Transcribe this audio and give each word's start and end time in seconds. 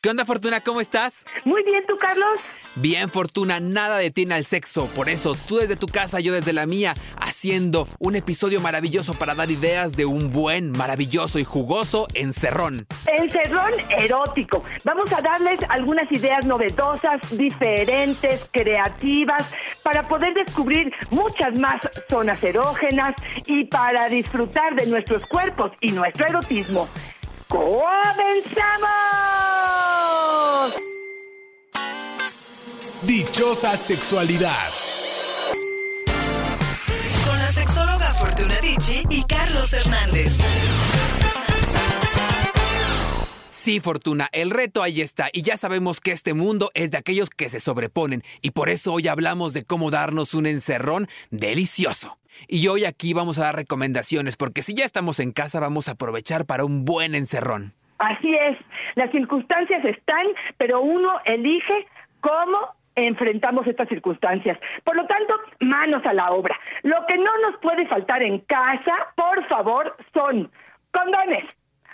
¿Qué 0.00 0.10
onda, 0.10 0.24
Fortuna? 0.24 0.60
¿Cómo 0.60 0.80
estás? 0.80 1.24
Muy 1.44 1.64
bien, 1.64 1.80
¿tú, 1.84 1.96
Carlos? 1.96 2.38
Bien, 2.76 3.10
Fortuna, 3.10 3.58
nada 3.58 3.96
detiene 3.96 4.36
al 4.36 4.44
sexo. 4.44 4.86
Por 4.94 5.08
eso, 5.08 5.36
tú 5.48 5.56
desde 5.56 5.74
tu 5.74 5.88
casa, 5.88 6.20
yo 6.20 6.32
desde 6.32 6.52
la 6.52 6.66
mía, 6.66 6.94
haciendo 7.16 7.88
un 7.98 8.14
episodio 8.14 8.60
maravilloso 8.60 9.14
para 9.14 9.34
dar 9.34 9.50
ideas 9.50 9.96
de 9.96 10.04
un 10.04 10.30
buen, 10.30 10.70
maravilloso 10.70 11.40
y 11.40 11.44
jugoso 11.44 12.06
encerrón. 12.14 12.86
Encerrón 13.18 13.72
erótico. 13.98 14.62
Vamos 14.84 15.12
a 15.12 15.20
darles 15.20 15.58
algunas 15.68 16.10
ideas 16.12 16.46
novedosas, 16.46 17.20
diferentes, 17.36 18.48
creativas, 18.52 19.50
para 19.82 20.06
poder 20.06 20.32
descubrir 20.34 20.92
muchas 21.10 21.58
más 21.58 21.80
zonas 22.08 22.40
erógenas 22.44 23.16
y 23.46 23.64
para 23.64 24.08
disfrutar 24.08 24.76
de 24.76 24.86
nuestros 24.86 25.26
cuerpos 25.26 25.72
y 25.80 25.90
nuestro 25.90 26.26
erotismo. 26.26 26.88
¡Comenzamos! 27.48 29.57
Dichosa 33.02 33.76
sexualidad. 33.76 34.50
Con 37.24 37.38
la 37.38 37.46
sexóloga 37.46 38.12
Fortuna 38.14 38.56
Dicci 38.60 39.04
y 39.08 39.22
Carlos 39.22 39.72
Hernández. 39.72 40.36
Sí, 43.50 43.78
Fortuna, 43.78 44.26
el 44.32 44.50
reto 44.50 44.82
ahí 44.82 45.00
está 45.00 45.28
y 45.32 45.42
ya 45.42 45.56
sabemos 45.56 46.00
que 46.00 46.10
este 46.10 46.34
mundo 46.34 46.72
es 46.74 46.90
de 46.90 46.98
aquellos 46.98 47.30
que 47.30 47.48
se 47.48 47.60
sobreponen 47.60 48.22
y 48.42 48.50
por 48.50 48.68
eso 48.68 48.94
hoy 48.94 49.06
hablamos 49.06 49.52
de 49.52 49.62
cómo 49.62 49.92
darnos 49.92 50.34
un 50.34 50.46
encerrón 50.46 51.06
delicioso. 51.30 52.18
Y 52.48 52.66
hoy 52.66 52.84
aquí 52.84 53.14
vamos 53.14 53.38
a 53.38 53.44
dar 53.44 53.54
recomendaciones 53.54 54.36
porque 54.36 54.62
si 54.62 54.74
ya 54.74 54.84
estamos 54.84 55.20
en 55.20 55.30
casa 55.30 55.60
vamos 55.60 55.86
a 55.86 55.92
aprovechar 55.92 56.46
para 56.46 56.64
un 56.64 56.84
buen 56.84 57.14
encerrón. 57.14 57.74
Así 57.98 58.34
es, 58.34 58.58
las 58.96 59.12
circunstancias 59.12 59.84
están, 59.84 60.26
pero 60.56 60.80
uno 60.80 61.12
elige 61.26 61.86
cómo 62.20 62.77
enfrentamos 63.06 63.66
estas 63.66 63.88
circunstancias. 63.88 64.58
Por 64.84 64.96
lo 64.96 65.06
tanto, 65.06 65.34
manos 65.60 66.04
a 66.04 66.12
la 66.12 66.30
obra. 66.30 66.58
Lo 66.82 67.06
que 67.06 67.16
no 67.16 67.30
nos 67.38 67.60
puede 67.60 67.86
faltar 67.86 68.22
en 68.22 68.40
casa, 68.40 68.92
por 69.14 69.46
favor, 69.46 69.96
son 70.12 70.50
condones, 70.92 71.44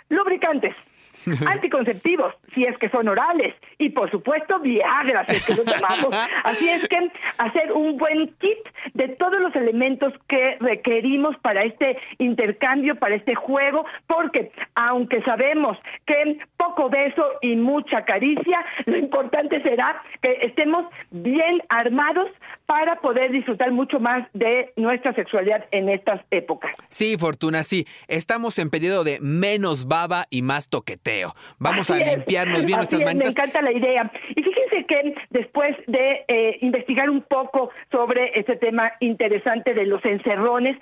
lubricantes, 0.09 0.75
anticonceptivos, 1.47 2.33
si 2.53 2.65
es 2.65 2.77
que 2.77 2.89
son 2.89 3.07
orales, 3.07 3.55
y 3.77 3.89
por 3.89 4.09
supuesto 4.11 4.59
Viagra, 4.59 5.25
si 5.27 5.35
es 5.35 5.45
que 5.45 5.55
lo 5.55 5.63
tomamos. 5.63 6.29
Así 6.43 6.69
es 6.69 6.87
que 6.87 7.11
hacer 7.37 7.71
un 7.73 7.97
buen 7.97 8.27
kit 8.35 8.57
de 8.93 9.09
todos 9.09 9.39
los 9.39 9.55
elementos 9.55 10.13
que 10.27 10.57
requerimos 10.59 11.35
para 11.37 11.63
este 11.63 11.97
intercambio, 12.17 12.95
para 12.95 13.15
este 13.15 13.35
juego, 13.35 13.85
porque 14.07 14.51
aunque 14.75 15.21
sabemos 15.23 15.77
que 16.05 16.39
poco 16.57 16.89
beso 16.89 17.23
y 17.41 17.55
mucha 17.55 18.05
caricia, 18.05 18.65
lo 18.85 18.97
importante 18.97 19.61
será 19.61 20.01
que 20.21 20.39
estemos 20.41 20.85
bien 21.11 21.61
armados 21.69 22.27
para 22.65 22.95
poder 22.97 23.31
disfrutar 23.31 23.71
mucho 23.71 23.99
más 23.99 24.27
de 24.33 24.73
nuestra 24.75 25.13
sexualidad 25.13 25.65
en 25.71 25.89
estas 25.89 26.21
épocas. 26.31 26.71
Sí, 26.89 27.17
Fortuna, 27.17 27.63
sí. 27.63 27.85
Estamos 28.07 28.57
en 28.59 28.69
periodo 28.69 29.03
de 29.03 29.19
menos 29.21 29.87
baba 29.87 30.25
y 30.29 30.41
más 30.41 30.69
toqueteo. 30.69 31.14
Vamos 31.59 31.89
Así 31.89 32.01
a 32.01 32.05
es, 32.05 32.17
limpiarnos 32.17 32.65
bien 32.65 32.79
así 32.79 32.89
nuestras 32.95 33.01
es, 33.01 33.07
manitas. 33.07 33.35
Me 33.35 33.43
encanta 33.43 33.61
la 33.61 33.71
idea. 33.71 34.11
Y 34.35 34.43
fíjense 34.43 34.85
que 34.85 35.15
después 35.29 35.75
de 35.87 36.25
eh, 36.27 36.57
investigar 36.61 37.09
un 37.09 37.21
poco 37.21 37.71
sobre 37.91 38.37
este 38.39 38.55
tema 38.57 38.91
interesante 38.99 39.73
de 39.73 39.85
los 39.85 40.03
encerrones, 40.05 40.77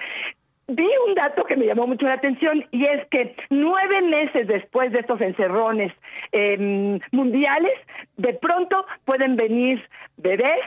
vi 0.67 0.87
un 1.07 1.15
dato 1.15 1.43
que 1.43 1.57
me 1.57 1.65
llamó 1.65 1.87
mucho 1.87 2.05
la 2.05 2.13
atención 2.13 2.65
y 2.71 2.85
es 2.85 3.05
que 3.07 3.35
nueve 3.49 4.01
meses 4.01 4.47
después 4.47 4.91
de 4.91 4.99
estos 4.99 5.19
encerrones 5.21 5.91
eh, 6.31 6.99
mundiales, 7.11 7.73
de 8.17 8.33
pronto 8.33 8.85
pueden 9.05 9.35
venir 9.35 9.83
bebés 10.17 10.61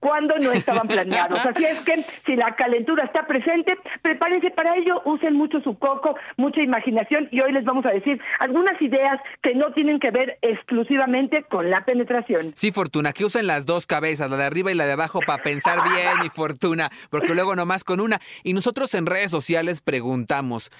cuando 0.00 0.36
no 0.38 0.50
estaban 0.52 0.88
planeados. 0.88 1.38
Así 1.46 1.64
es 1.64 1.80
que 1.84 2.02
si 2.02 2.34
la 2.34 2.56
calentura 2.56 3.04
está 3.04 3.26
presente, 3.26 3.78
prepárense 4.02 4.50
para 4.50 4.76
ello, 4.76 5.02
usen 5.04 5.34
mucho 5.34 5.60
su 5.60 5.78
coco, 5.78 6.16
mucha 6.36 6.62
imaginación 6.62 7.28
y 7.30 7.40
hoy 7.40 7.52
les 7.52 7.64
vamos 7.64 7.84
a 7.86 7.90
decir 7.90 8.20
algunas 8.40 8.80
ideas 8.80 9.20
que 9.42 9.54
no 9.54 9.72
tienen 9.72 10.00
que 10.00 10.10
ver 10.10 10.38
exclusivamente 10.42 11.44
con 11.44 11.70
la 11.70 11.84
penetración. 11.84 12.52
Sí, 12.56 12.72
Fortuna, 12.72 13.12
que 13.12 13.24
usen 13.24 13.46
las 13.46 13.66
dos 13.66 13.86
cabezas, 13.86 14.30
la 14.30 14.36
de 14.36 14.44
arriba 14.44 14.72
y 14.72 14.74
la 14.74 14.86
de 14.86 14.92
abajo, 14.92 15.20
para 15.26 15.42
pensar 15.42 15.78
bien 15.84 16.26
y 16.26 16.30
Fortuna, 16.30 16.88
porque 17.10 17.34
luego 17.34 17.54
nomás 17.54 17.84
con 17.84 18.00
una. 18.00 18.20
Y 18.42 18.54
nosotros 18.54 18.94
en 18.94 19.06
redes 19.06 19.30
sociales 19.30 19.82
preguntamos, 19.82 20.70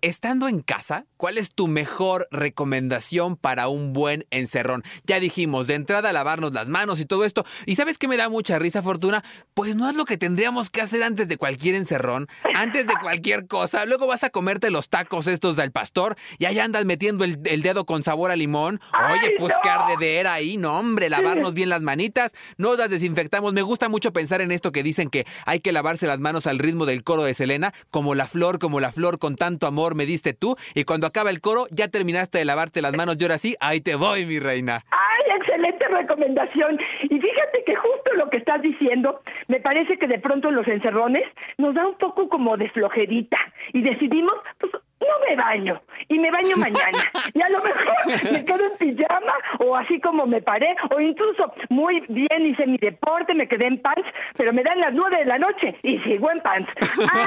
estando 0.00 0.48
en 0.48 0.60
casa, 0.60 1.06
¿cuál 1.16 1.38
es 1.38 1.52
tu 1.52 1.66
mejor 1.66 2.28
recomendación 2.30 3.36
para 3.36 3.68
un 3.68 3.92
buen 3.92 4.26
encerrón? 4.30 4.84
Ya 5.04 5.18
dijimos, 5.20 5.66
de 5.66 5.74
entrada 5.74 6.12
lavarnos 6.12 6.52
las 6.52 6.68
manos 6.68 7.00
y 7.00 7.04
todo 7.04 7.24
esto. 7.24 7.44
¿Y 7.66 7.74
sabes 7.76 7.98
qué 7.98 8.06
me 8.06 8.16
da 8.16 8.28
mucha 8.28 8.58
risa, 8.58 8.82
Fortuna? 8.82 9.24
Pues 9.54 9.76
no 9.76 9.88
es 9.88 9.96
lo 9.96 10.04
que 10.04 10.16
tendríamos 10.16 10.70
que 10.70 10.80
hacer 10.80 11.02
antes 11.02 11.28
de 11.28 11.36
cualquier 11.36 11.74
encerrón, 11.74 12.28
antes 12.54 12.86
de 12.86 12.94
cualquier 13.00 13.46
cosa. 13.46 13.86
Luego 13.86 14.06
vas 14.06 14.24
a 14.24 14.30
comerte 14.30 14.70
los 14.70 14.88
tacos 14.88 15.26
estos 15.26 15.56
del 15.56 15.72
pastor 15.72 16.16
y 16.38 16.44
allá 16.44 16.64
andas 16.64 16.84
metiendo 16.84 17.24
el, 17.24 17.40
el 17.44 17.62
dedo 17.62 17.84
con 17.84 18.04
sabor 18.04 18.30
a 18.30 18.36
limón. 18.36 18.80
Oye, 19.10 19.20
¡Ay, 19.22 19.30
pues 19.38 19.54
no! 19.54 19.60
qué 19.62 19.68
ardedera 19.70 20.32
ahí, 20.34 20.56
no 20.56 20.78
hombre, 20.78 21.08
lavarnos 21.08 21.54
bien 21.54 21.68
las 21.68 21.82
manitas, 21.82 22.34
no 22.56 22.76
las 22.76 22.90
desinfectamos. 22.90 23.52
Me 23.52 23.62
gusta 23.62 23.88
mucho 23.88 24.12
pensar 24.12 24.40
en 24.40 24.52
esto 24.52 24.70
que 24.70 24.82
dicen 24.82 25.10
que 25.10 25.26
hay 25.44 25.60
que 25.60 25.72
lavarse 25.72 26.06
las 26.06 26.20
manos 26.20 26.46
al 26.46 26.58
ritmo 26.58 26.86
del 26.86 27.02
coro 27.02 27.24
de 27.24 27.34
Selena, 27.34 27.74
como 27.90 28.14
la 28.14 28.28
flor, 28.28 28.58
como 28.58 28.80
la 28.80 28.92
flor, 28.92 29.18
con 29.18 29.34
tanto 29.36 29.66
amor 29.66 29.87
me 29.94 30.06
diste 30.06 30.32
tú. 30.34 30.56
Y 30.74 30.84
cuando 30.84 31.06
acaba 31.06 31.30
el 31.30 31.40
coro, 31.40 31.66
ya 31.70 31.88
terminaste 31.88 32.38
de 32.38 32.44
lavarte 32.44 32.82
las 32.82 32.96
manos 32.96 33.16
y 33.18 33.24
ahora 33.24 33.38
sí, 33.38 33.56
ahí 33.60 33.80
te 33.80 33.94
voy, 33.94 34.26
mi 34.26 34.38
reina. 34.38 34.84
¡Ay, 34.90 35.36
excelente 35.36 35.86
recomendación! 35.88 36.78
Y 37.04 37.20
fíjate 37.20 37.64
que 37.64 37.74
justo 37.76 38.14
lo 38.14 38.30
que 38.30 38.38
estás 38.38 38.62
diciendo, 38.62 39.20
me 39.46 39.60
parece 39.60 39.98
que 39.98 40.06
de 40.06 40.18
pronto 40.18 40.48
en 40.48 40.56
los 40.56 40.66
encerrones 40.68 41.24
nos 41.58 41.74
da 41.74 41.86
un 41.86 41.96
poco 41.96 42.28
como 42.28 42.56
de 42.56 42.68
flojerita 42.70 43.38
y 43.72 43.82
decidimos, 43.82 44.34
pues 44.58 44.72
no 45.00 45.28
me 45.28 45.36
baño 45.36 45.80
y 46.08 46.18
me 46.18 46.30
baño 46.30 46.56
mañana 46.56 46.98
y 47.34 47.42
a 47.42 47.48
lo 47.48 47.62
mejor 47.62 48.32
me 48.32 48.44
quedo 48.44 48.64
en 48.64 48.96
pijama 48.96 49.32
o 49.60 49.76
así 49.76 50.00
como 50.00 50.26
me 50.26 50.42
paré 50.42 50.76
o 50.90 51.00
incluso 51.00 51.52
muy 51.68 52.00
bien 52.08 52.46
hice 52.46 52.66
mi 52.66 52.78
deporte, 52.78 53.34
me 53.34 53.48
quedé 53.48 53.66
en 53.66 53.80
pants, 53.80 54.06
pero 54.36 54.52
me 54.52 54.62
dan 54.62 54.80
las 54.80 54.94
nueve 54.94 55.18
de 55.18 55.24
la 55.24 55.38
noche 55.38 55.76
y 55.82 55.98
sigo 56.00 56.30
en 56.30 56.40
pants. 56.40 56.70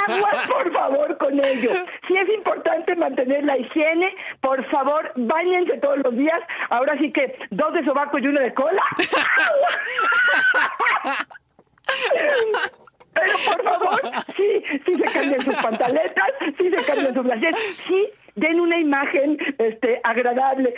Aguas 0.07 0.47
por 0.47 0.71
favor 0.71 1.17
con 1.17 1.33
ello. 1.33 1.71
Si 2.07 2.17
es 2.17 2.29
importante 2.29 2.95
mantener 2.95 3.43
la 3.43 3.57
higiene, 3.57 4.15
por 4.41 4.63
favor, 4.69 5.11
bañense 5.15 5.77
todos 5.77 5.99
los 5.99 6.15
días. 6.15 6.41
Ahora 6.69 6.97
sí 6.97 7.11
que 7.11 7.37
dos 7.51 7.73
de 7.73 7.83
sobaco 7.85 8.17
y 8.19 8.27
uno 8.27 8.39
de 8.39 8.53
cola. 8.53 8.81
Pero 13.13 13.33
por 13.45 13.63
favor, 13.63 14.01
sí, 14.37 14.63
sí 14.85 14.93
se 14.93 15.19
cambien 15.19 15.41
sus 15.41 15.55
pantaletas, 15.55 16.27
sí 16.57 16.69
se 16.69 16.85
cambien 16.85 17.13
sus 17.13 17.23
brasier, 17.23 17.55
sí 17.55 18.09
den 18.35 18.59
una 18.59 18.79
imagen 18.79 19.37
este 19.57 19.99
agradable. 20.03 20.73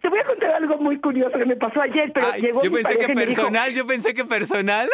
Te 0.00 0.08
voy 0.08 0.18
a 0.20 0.24
contar 0.24 0.52
algo 0.52 0.78
muy 0.78 1.00
curioso 1.00 1.36
que 1.38 1.44
me 1.44 1.56
pasó 1.56 1.80
ayer, 1.80 2.12
pero 2.12 2.26
llegó 2.36 2.62
yo 2.62 2.70
mi 2.70 2.76
pensé 2.76 2.96
que 2.98 3.06
dijo, 3.06 3.20
personal, 3.20 3.74
yo 3.74 3.86
pensé 3.86 4.14
que 4.14 4.24
personal. 4.24 4.88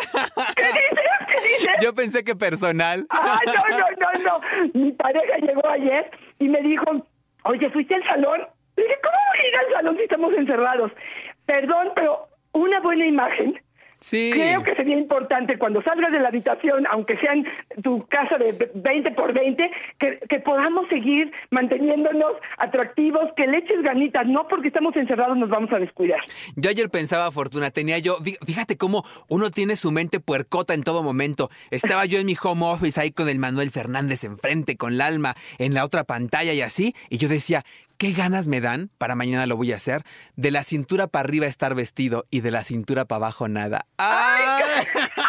¿Qué 0.56 0.62
dices? 0.62 1.08
¿Qué 1.28 1.48
dices? 1.48 1.74
Yo 1.82 1.94
pensé 1.94 2.24
que 2.24 2.34
personal. 2.34 3.06
Ah, 3.10 3.38
no, 3.46 3.78
no, 3.78 3.86
no, 4.24 4.40
no. 4.40 4.70
Mi 4.74 4.92
pareja 4.92 5.36
llegó 5.38 5.68
ayer 5.68 6.10
y 6.38 6.48
me 6.48 6.60
dijo, 6.62 6.86
oye, 7.44 7.70
¿fuiste 7.70 7.94
al 7.94 8.04
salón? 8.04 8.40
Le 8.76 8.82
dije, 8.84 8.98
¿cómo 9.02 9.16
voy 9.28 9.44
a 9.44 9.48
ir 9.48 9.56
al 9.56 9.72
salón 9.72 9.96
si 9.96 10.02
estamos 10.02 10.32
encerrados? 10.34 10.92
Perdón, 11.46 11.92
pero 11.94 12.28
una 12.52 12.80
buena 12.80 13.06
imagen 13.06 13.60
Sí. 14.00 14.30
Creo 14.32 14.62
que 14.62 14.74
sería 14.76 14.96
importante 14.96 15.58
cuando 15.58 15.82
salgas 15.82 16.12
de 16.12 16.20
la 16.20 16.28
habitación, 16.28 16.86
aunque 16.90 17.16
sea 17.18 17.32
en 17.32 17.46
tu 17.82 18.06
casa 18.06 18.38
de 18.38 18.70
20 18.74 19.10
por 19.12 19.32
20, 19.32 19.70
que, 19.98 20.18
que 20.28 20.38
podamos 20.40 20.88
seguir 20.88 21.32
manteniéndonos 21.50 22.32
atractivos, 22.58 23.22
que 23.36 23.46
le 23.46 23.58
eches 23.58 23.82
ganitas, 23.82 24.26
no 24.26 24.46
porque 24.48 24.68
estamos 24.68 24.94
encerrados 24.96 25.36
nos 25.36 25.48
vamos 25.50 25.72
a 25.72 25.78
descuidar. 25.78 26.20
Yo 26.56 26.70
ayer 26.70 26.90
pensaba, 26.90 27.30
Fortuna, 27.32 27.70
tenía 27.70 27.98
yo, 27.98 28.18
fí- 28.18 28.38
fíjate 28.46 28.76
cómo 28.76 29.04
uno 29.28 29.50
tiene 29.50 29.76
su 29.76 29.90
mente 29.92 30.20
puercota 30.20 30.74
en 30.74 30.82
todo 30.82 31.02
momento. 31.02 31.50
Estaba 31.70 32.04
yo 32.06 32.18
en 32.18 32.26
mi 32.26 32.34
home 32.40 32.64
office 32.66 33.00
ahí 33.00 33.10
con 33.10 33.28
el 33.28 33.38
Manuel 33.38 33.70
Fernández 33.70 34.24
enfrente, 34.24 34.76
con 34.76 34.94
el 34.94 35.00
alma 35.00 35.34
en 35.58 35.74
la 35.74 35.84
otra 35.84 36.04
pantalla 36.04 36.52
y 36.52 36.60
así, 36.60 36.94
y 37.10 37.18
yo 37.18 37.28
decía, 37.28 37.64
¿qué 37.98 38.12
ganas 38.12 38.46
me 38.46 38.60
dan, 38.60 38.90
para 38.96 39.16
mañana 39.16 39.46
lo 39.46 39.56
voy 39.56 39.72
a 39.72 39.76
hacer, 39.76 40.04
de 40.36 40.50
la 40.52 40.62
cintura 40.62 41.08
para 41.08 41.24
arriba 41.28 41.46
estar 41.46 41.74
vestido 41.74 42.26
y 42.30 42.40
de 42.40 42.52
la 42.52 42.64
cintura 42.64 43.04
para 43.04 43.16
abajo 43.16 43.48
nada? 43.48 43.86
¡Ay! 43.98 44.84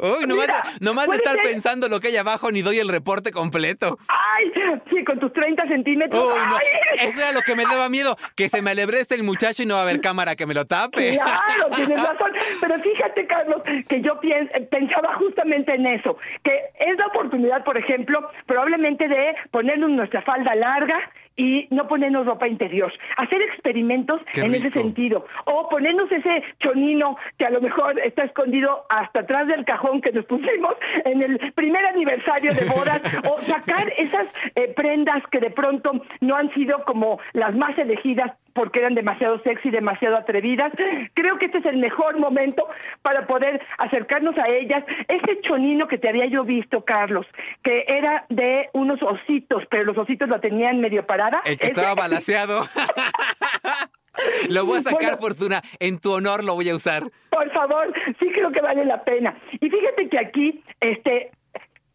Uy, 0.00 0.26
nomás, 0.26 0.46
Mira, 0.46 0.62
de, 0.78 0.84
nomás 0.84 1.08
de 1.08 1.16
estar 1.16 1.34
ser- 1.36 1.44
pensando 1.44 1.88
lo 1.88 2.00
que 2.00 2.08
hay 2.08 2.16
abajo 2.16 2.50
ni 2.50 2.62
doy 2.62 2.78
el 2.78 2.88
reporte 2.88 3.32
completo. 3.32 3.98
¡Ay! 4.08 4.52
Sí, 4.90 5.04
con 5.04 5.18
tus 5.18 5.32
30 5.32 5.66
centímetros. 5.68 6.22
Uy, 6.24 6.30
no, 6.48 6.56
¡Ay! 6.56 7.08
eso 7.08 7.20
era 7.20 7.32
lo 7.32 7.40
que 7.40 7.54
me 7.56 7.64
daba 7.64 7.88
miedo, 7.88 8.16
que 8.36 8.48
se 8.48 8.62
me 8.62 8.70
alebreste 8.70 9.14
el 9.14 9.22
muchacho 9.22 9.62
y 9.62 9.66
no 9.66 9.74
va 9.74 9.80
a 9.80 9.82
haber 9.84 10.00
cámara 10.00 10.36
que 10.36 10.46
me 10.46 10.54
lo 10.54 10.64
tape. 10.64 11.16
Claro, 11.16 11.70
tienes 11.74 11.98
razón. 12.00 12.30
Pero 12.60 12.78
fíjate, 12.78 13.26
Carlos, 13.26 13.62
que 13.88 14.00
yo 14.02 14.20
pien- 14.20 14.50
pensaba 14.70 15.14
justamente 15.16 15.74
en 15.74 15.86
eso, 15.86 16.16
que 16.44 16.52
es 16.78 16.96
la 16.98 17.06
oportunidad, 17.08 17.64
por 17.64 17.76
ejemplo, 17.76 18.20
probablemente 18.46 19.08
de 19.08 19.34
ponernos 19.50 19.90
nuestra 19.90 20.22
falda 20.22 20.54
larga 20.54 20.98
y 21.40 21.66
no 21.70 21.88
ponernos 21.88 22.26
ropa 22.26 22.46
interior. 22.46 22.92
Hacer 23.16 23.40
experimentos 23.40 24.20
Qué 24.30 24.42
en 24.42 24.54
ese 24.54 24.70
sentido. 24.70 25.24
O 25.46 25.70
ponernos 25.70 26.12
ese 26.12 26.42
chonino 26.58 27.16
que 27.38 27.46
a 27.46 27.50
lo 27.50 27.62
mejor 27.62 27.98
está 28.00 28.24
escondido 28.24 28.84
hasta 28.90 29.20
atrás 29.20 29.46
del 29.46 29.64
cajón 29.64 30.02
que 30.02 30.12
nos 30.12 30.26
pusimos 30.26 30.74
en 31.06 31.22
el 31.22 31.38
primer 31.54 31.82
aniversario 31.86 32.52
de 32.52 32.66
bodas. 32.66 33.00
o 33.30 33.38
sacar 33.38 33.90
esas 33.96 34.30
eh, 34.54 34.70
prendas 34.76 35.22
que 35.30 35.40
de 35.40 35.50
pronto 35.50 35.92
no 36.20 36.36
han 36.36 36.52
sido 36.52 36.84
como 36.84 37.18
las 37.32 37.54
más 37.56 37.76
elegidas 37.78 38.32
porque 38.54 38.80
eran 38.80 38.94
demasiado 38.94 39.40
sexy, 39.42 39.70
demasiado 39.70 40.16
atrevidas. 40.16 40.72
Creo 41.14 41.38
que 41.38 41.46
este 41.46 41.58
es 41.58 41.66
el 41.66 41.78
mejor 41.78 42.18
momento 42.18 42.66
para 43.02 43.26
poder 43.26 43.60
acercarnos 43.78 44.36
a 44.38 44.48
ellas. 44.48 44.84
Ese 45.08 45.40
chonino 45.42 45.88
que 45.88 45.98
te 45.98 46.08
había 46.08 46.26
yo 46.26 46.44
visto, 46.44 46.84
Carlos, 46.84 47.26
que 47.62 47.84
era 47.88 48.24
de 48.28 48.68
unos 48.72 49.02
ositos, 49.02 49.64
pero 49.70 49.84
los 49.84 49.98
ositos 49.98 50.28
lo 50.28 50.40
tenían 50.40 50.80
medio 50.80 51.06
parada. 51.06 51.38
El 51.44 51.56
que 51.58 51.66
Ese- 51.66 51.74
estaba 51.80 51.94
balaseado. 51.94 52.62
lo 54.48 54.66
voy 54.66 54.78
a 54.78 54.82
sacar, 54.82 55.00
Bueno. 55.12 55.18
Fortuna. 55.18 55.62
En 55.78 55.98
tu 55.98 56.12
honor 56.12 56.44
lo 56.44 56.54
voy 56.54 56.68
a 56.68 56.74
usar. 56.74 57.04
Por 57.30 57.50
favor, 57.52 57.92
sí 58.18 58.26
creo 58.32 58.50
que 58.52 58.60
vale 58.60 58.84
la 58.84 59.02
pena. 59.04 59.34
Y 59.52 59.68
fíjate 59.70 60.08
que 60.08 60.18
aquí, 60.18 60.62
este, 60.80 61.30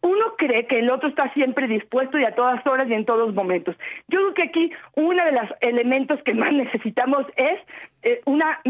uno 0.06 0.36
cree 0.36 0.66
que 0.66 0.78
el 0.78 0.90
otro 0.90 1.08
está 1.08 1.32
siempre 1.34 1.66
dispuesto 1.66 2.18
y 2.18 2.24
a 2.24 2.34
todas 2.34 2.64
horas 2.66 2.88
y 2.88 2.94
en 2.94 3.04
todos 3.04 3.34
momentos. 3.34 3.76
Yo 4.08 4.18
creo 4.20 4.34
que 4.34 4.42
aquí 4.44 4.72
uno 4.94 5.24
de 5.24 5.32
los 5.32 5.50
elementos 5.60 6.22
que 6.22 6.34
más 6.34 6.52
necesitamos 6.64 7.26
es 7.36 7.60
eh, 8.02 8.20
una 8.24 8.60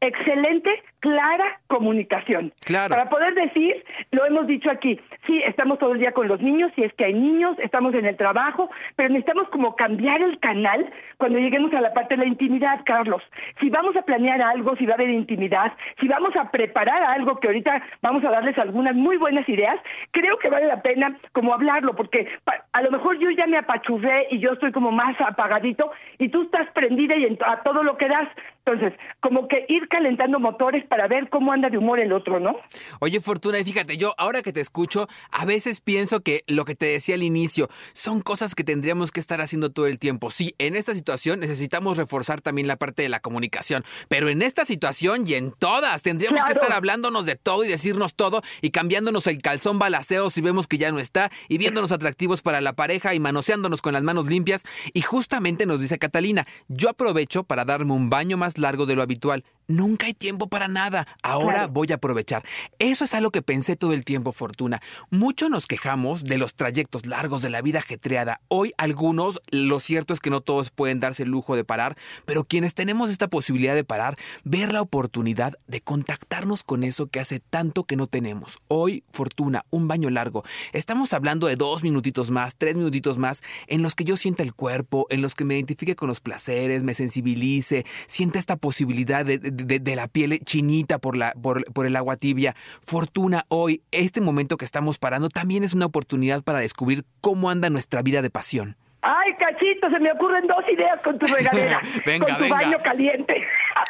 excelente, 0.00 0.82
clara 1.00 1.60
comunicación. 1.66 2.52
Claro. 2.64 2.94
Para 2.94 3.08
poder 3.08 3.34
decir, 3.34 3.84
lo 4.12 4.24
hemos 4.26 4.46
dicho 4.46 4.70
aquí, 4.70 5.00
sí, 5.26 5.42
estamos 5.46 5.78
todo 5.78 5.92
el 5.92 5.98
día 5.98 6.12
con 6.12 6.28
los 6.28 6.40
niños, 6.40 6.70
si 6.74 6.84
es 6.84 6.92
que 6.94 7.06
hay 7.06 7.14
niños, 7.14 7.58
estamos 7.58 7.94
en 7.94 8.06
el 8.06 8.16
trabajo, 8.16 8.70
pero 8.96 9.08
necesitamos 9.08 9.48
como 9.48 9.76
cambiar 9.76 10.22
el 10.22 10.38
canal 10.38 10.90
cuando 11.16 11.38
lleguemos 11.38 11.72
a 11.74 11.80
la 11.80 11.92
parte 11.92 12.16
de 12.16 12.22
la 12.22 12.28
intimidad, 12.28 12.80
Carlos. 12.84 13.22
Si 13.60 13.70
vamos 13.70 13.96
a 13.96 14.02
planear 14.02 14.40
algo, 14.42 14.76
si 14.76 14.86
va 14.86 14.92
a 14.92 14.94
haber 14.94 15.10
intimidad, 15.10 15.72
si 15.98 16.08
vamos 16.08 16.36
a 16.36 16.50
preparar 16.50 17.02
algo, 17.02 17.40
que 17.40 17.48
ahorita 17.48 17.82
vamos 18.02 18.24
a 18.24 18.30
darles 18.30 18.58
algunas 18.58 18.94
muy 18.94 19.16
buenas 19.16 19.48
ideas, 19.48 19.80
creo 20.10 20.38
que 20.38 20.50
vale 20.50 20.66
la 20.66 20.82
pena 20.82 21.16
como 21.32 21.54
hablarlo, 21.54 21.94
porque 21.96 22.28
a 22.72 22.82
lo 22.82 22.90
mejor 22.90 23.18
yo 23.18 23.30
ya 23.30 23.46
me 23.46 23.58
apachurré 23.58 24.28
y 24.30 24.38
yo 24.38 24.52
estoy 24.52 24.72
como 24.72 24.92
más 24.92 25.18
apagadito 25.20 25.90
y 26.18 26.28
tú 26.28 26.42
estás 26.42 26.70
prendida 26.72 27.16
y 27.16 27.38
a 27.46 27.62
todo 27.62 27.82
lo 27.82 27.96
que 27.96 28.08
das. 28.08 28.28
Entonces, 28.64 28.92
como 29.20 29.48
que 29.48 29.64
ir 29.68 29.88
calentando 29.88 30.38
motores 30.38 30.84
para 30.90 31.06
ver 31.06 31.30
cómo 31.30 31.52
anda 31.52 31.70
de 31.70 31.78
humor 31.78 32.00
el 32.00 32.12
otro, 32.12 32.40
¿no? 32.40 32.56
Oye, 32.98 33.20
Fortuna, 33.20 33.60
y 33.60 33.64
fíjate, 33.64 33.96
yo 33.96 34.12
ahora 34.18 34.42
que 34.42 34.52
te 34.52 34.60
escucho, 34.60 35.08
a 35.30 35.44
veces 35.44 35.80
pienso 35.80 36.20
que 36.20 36.42
lo 36.48 36.64
que 36.64 36.74
te 36.74 36.86
decía 36.86 37.14
al 37.14 37.22
inicio 37.22 37.68
son 37.92 38.20
cosas 38.20 38.56
que 38.56 38.64
tendríamos 38.64 39.12
que 39.12 39.20
estar 39.20 39.40
haciendo 39.40 39.70
todo 39.70 39.86
el 39.86 40.00
tiempo. 40.00 40.32
Sí, 40.32 40.56
en 40.58 40.74
esta 40.74 40.92
situación 40.92 41.38
necesitamos 41.38 41.96
reforzar 41.96 42.40
también 42.40 42.66
la 42.66 42.74
parte 42.74 43.04
de 43.04 43.08
la 43.08 43.20
comunicación, 43.20 43.84
pero 44.08 44.28
en 44.30 44.42
esta 44.42 44.64
situación 44.64 45.28
y 45.28 45.34
en 45.34 45.52
todas 45.52 46.02
tendríamos 46.02 46.44
que 46.44 46.52
estar 46.52 46.72
hablándonos 46.72 47.24
de 47.24 47.36
todo 47.36 47.62
y 47.62 47.68
decirnos 47.68 48.16
todo 48.16 48.42
y 48.60 48.70
cambiándonos 48.70 49.28
el 49.28 49.40
calzón 49.40 49.78
balaceo 49.78 50.28
si 50.28 50.40
vemos 50.40 50.66
que 50.66 50.76
ya 50.76 50.90
no 50.90 50.98
está 50.98 51.30
y 51.48 51.58
viéndonos 51.58 51.92
atractivos 51.92 52.42
para 52.42 52.60
la 52.60 52.72
pareja 52.72 53.14
y 53.14 53.20
manoseándonos 53.20 53.80
con 53.80 53.92
las 53.92 54.02
manos 54.02 54.26
limpias. 54.26 54.64
Y 54.92 55.02
justamente 55.02 55.66
nos 55.66 55.80
dice 55.80 56.00
Catalina, 56.00 56.48
yo 56.66 56.90
aprovecho 56.90 57.44
para 57.44 57.64
darme 57.64 57.92
un 57.92 58.10
baño 58.10 58.36
más 58.36 58.58
largo 58.58 58.86
de 58.86 58.96
lo 58.96 59.02
habitual. 59.02 59.44
Nunca 59.70 60.06
hay 60.06 60.14
tiempo 60.14 60.48
para 60.48 60.66
nada. 60.66 61.06
Ahora 61.22 61.58
Claro. 61.58 61.72
voy 61.72 61.92
a 61.92 61.94
aprovechar. 61.94 62.42
Eso 62.80 63.04
es 63.04 63.14
algo 63.14 63.30
que 63.30 63.40
pensé 63.40 63.76
todo 63.76 63.92
el 63.92 64.04
tiempo, 64.04 64.32
Fortuna. 64.32 64.82
Mucho 65.10 65.48
nos 65.48 65.68
quejamos 65.68 66.24
de 66.24 66.38
los 66.38 66.54
trayectos 66.54 67.06
largos 67.06 67.40
de 67.40 67.50
la 67.50 67.62
vida 67.62 67.78
ajetreada. 67.78 68.40
Hoy 68.48 68.72
algunos, 68.78 69.40
lo 69.52 69.78
cierto 69.78 70.12
es 70.12 70.18
que 70.18 70.28
no 70.30 70.40
todos 70.40 70.70
pueden 70.70 70.98
darse 70.98 71.22
el 71.22 71.28
lujo 71.28 71.54
de 71.54 71.62
parar, 71.64 71.96
pero 72.24 72.42
quienes 72.42 72.74
tenemos 72.74 73.10
esta 73.10 73.28
posibilidad 73.28 73.76
de 73.76 73.84
parar, 73.84 74.18
ver 74.42 74.72
la 74.72 74.82
oportunidad 74.82 75.54
de 75.68 75.80
contactarnos 75.80 76.64
con 76.64 76.82
eso 76.82 77.06
que 77.06 77.20
hace 77.20 77.38
tanto 77.38 77.84
que 77.84 77.94
no 77.94 78.08
tenemos. 78.08 78.58
Hoy, 78.66 79.04
Fortuna, 79.12 79.64
un 79.70 79.86
baño 79.86 80.10
largo. 80.10 80.42
Estamos 80.72 81.12
hablando 81.12 81.46
de 81.46 81.54
dos 81.54 81.84
minutitos 81.84 82.32
más, 82.32 82.56
tres 82.56 82.74
minutitos 82.74 83.18
más, 83.18 83.42
en 83.68 83.82
los 83.82 83.94
que 83.94 84.02
yo 84.02 84.16
sienta 84.16 84.42
el 84.42 84.52
cuerpo, 84.52 85.06
en 85.10 85.22
los 85.22 85.36
que 85.36 85.44
me 85.44 85.54
identifique 85.54 85.94
con 85.94 86.08
los 86.08 86.20
placeres, 86.20 86.82
me 86.82 86.94
sensibilice, 86.94 87.86
sienta 88.08 88.40
esta 88.40 88.56
posibilidad 88.56 89.24
de, 89.24 89.38
de- 89.38 89.59
de- 89.66 89.78
de 89.78 89.96
la 89.96 90.08
piel 90.08 90.38
chinita 90.44 90.98
por, 90.98 91.16
la, 91.16 91.32
por, 91.32 91.64
por 91.72 91.86
el 91.86 91.96
agua 91.96 92.16
tibia. 92.16 92.54
Fortuna, 92.82 93.44
hoy, 93.48 93.82
este 93.90 94.20
momento 94.20 94.56
que 94.56 94.64
estamos 94.64 94.98
parando 94.98 95.28
también 95.28 95.64
es 95.64 95.74
una 95.74 95.86
oportunidad 95.86 96.42
para 96.42 96.58
descubrir 96.60 97.04
cómo 97.20 97.50
anda 97.50 97.70
nuestra 97.70 98.02
vida 98.02 98.22
de 98.22 98.30
pasión. 98.30 98.76
Ay, 99.02 99.32
cachito, 99.38 99.88
se 99.90 99.98
me 99.98 100.12
ocurren 100.12 100.46
dos 100.46 100.62
ideas 100.70 101.00
con 101.02 101.16
tu 101.16 101.26
regadera. 101.34 101.80
Venga, 102.04 102.26
con 102.26 102.36
tu 102.36 102.42
venga. 102.42 102.56
baño 102.56 102.78
caliente. 102.82 103.34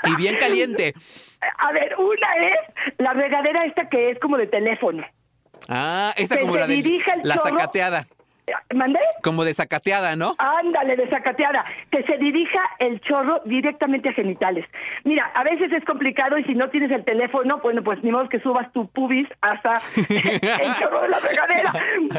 Y 0.06 0.16
bien 0.16 0.36
caliente. 0.36 0.94
A 1.58 1.72
ver, 1.72 1.96
una 1.98 2.28
es 2.36 2.94
la 2.98 3.12
regadera 3.14 3.64
esta 3.64 3.88
que 3.88 4.10
es 4.10 4.18
como 4.20 4.36
de 4.36 4.46
teléfono. 4.46 5.02
Ah, 5.68 6.12
esa 6.16 6.36
Que 6.36 6.42
como 6.42 6.56
la 6.56 6.66
de 6.66 7.02
la 7.24 7.36
chorro. 7.36 7.48
zacateada. 7.50 8.06
¿Mandé? 8.74 9.00
Como 9.22 9.44
de 9.44 9.54
zacateada, 9.54 10.16
¿no? 10.16 10.34
Ándale, 10.38 10.96
desacateada, 10.96 11.64
que 11.90 12.02
se 12.04 12.16
dirija 12.18 12.60
el 12.78 13.00
chorro 13.00 13.40
directamente 13.44 14.08
a 14.08 14.12
genitales. 14.12 14.64
Mira, 15.04 15.30
a 15.34 15.44
veces 15.44 15.72
es 15.72 15.84
complicado 15.84 16.38
y 16.38 16.44
si 16.44 16.54
no 16.54 16.68
tienes 16.70 16.90
el 16.90 17.04
teléfono, 17.04 17.58
bueno, 17.58 17.82
pues 17.82 18.02
ni 18.02 18.10
modo 18.10 18.28
que 18.28 18.40
subas 18.40 18.72
tu 18.72 18.88
pubis 18.88 19.28
hasta 19.40 19.76
el 19.96 20.74
chorro 20.78 21.02
de 21.02 21.08
la 21.08 21.18
regadera. 21.18 21.72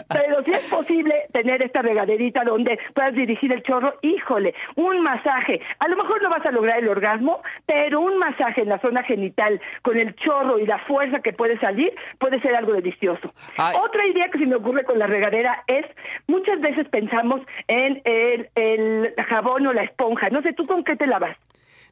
Pero 0.10 0.44
si 0.44 0.51
es 0.51 0.69
posible 0.69 1.16
tener 1.33 1.62
esta 1.62 1.81
regaderita 1.81 2.44
donde 2.44 2.80
puedas 2.94 3.13
dirigir 3.13 3.51
el 3.51 3.63
chorro, 3.63 3.95
híjole, 4.01 4.54
un 4.75 5.01
masaje. 5.01 5.62
A 5.80 5.88
lo 5.88 5.95
mejor 5.95 6.22
no 6.22 6.30
vas 6.30 6.45
a 6.45 6.51
lograr 6.51 6.80
el 6.80 6.89
orgasmo, 6.89 7.42
pero 7.66 8.01
un 8.01 8.18
masaje 8.18 8.62
en 8.62 8.69
la 8.69 8.80
zona 8.80 9.04
genital 9.04 9.62
con 9.81 9.98
el 9.98 10.16
chorro 10.16 10.60
y 10.60 10.66
la 10.66 10.80
fuerza 10.80 11.19
que 11.19 11.33
puede 11.33 11.60
salir 11.60 11.94
puede 12.19 12.39
ser 12.42 12.56
algo 12.56 12.74
delicioso. 12.74 13.33
Ay. 13.57 13.75
Otra 13.83 14.06
idea 14.07 14.30
que 14.30 14.39
se 14.39 14.45
me 14.45 14.56
ocurre 14.56 14.83
con 14.83 15.00
la 15.00 15.07
regadera 15.07 15.63
es, 15.68 15.86
muchas 16.27 16.59
veces 16.62 16.88
pensamos 16.89 17.41
en 17.68 18.01
el, 18.06 18.50
el 18.56 19.13
jabón 19.27 19.68
o 19.68 19.73
la 19.73 19.83
esponja. 19.83 20.29
No 20.29 20.41
sé, 20.41 20.53
¿tú 20.53 20.65
con 20.65 20.83
qué 20.83 20.95
te 20.95 21.07
lavas? 21.07 21.38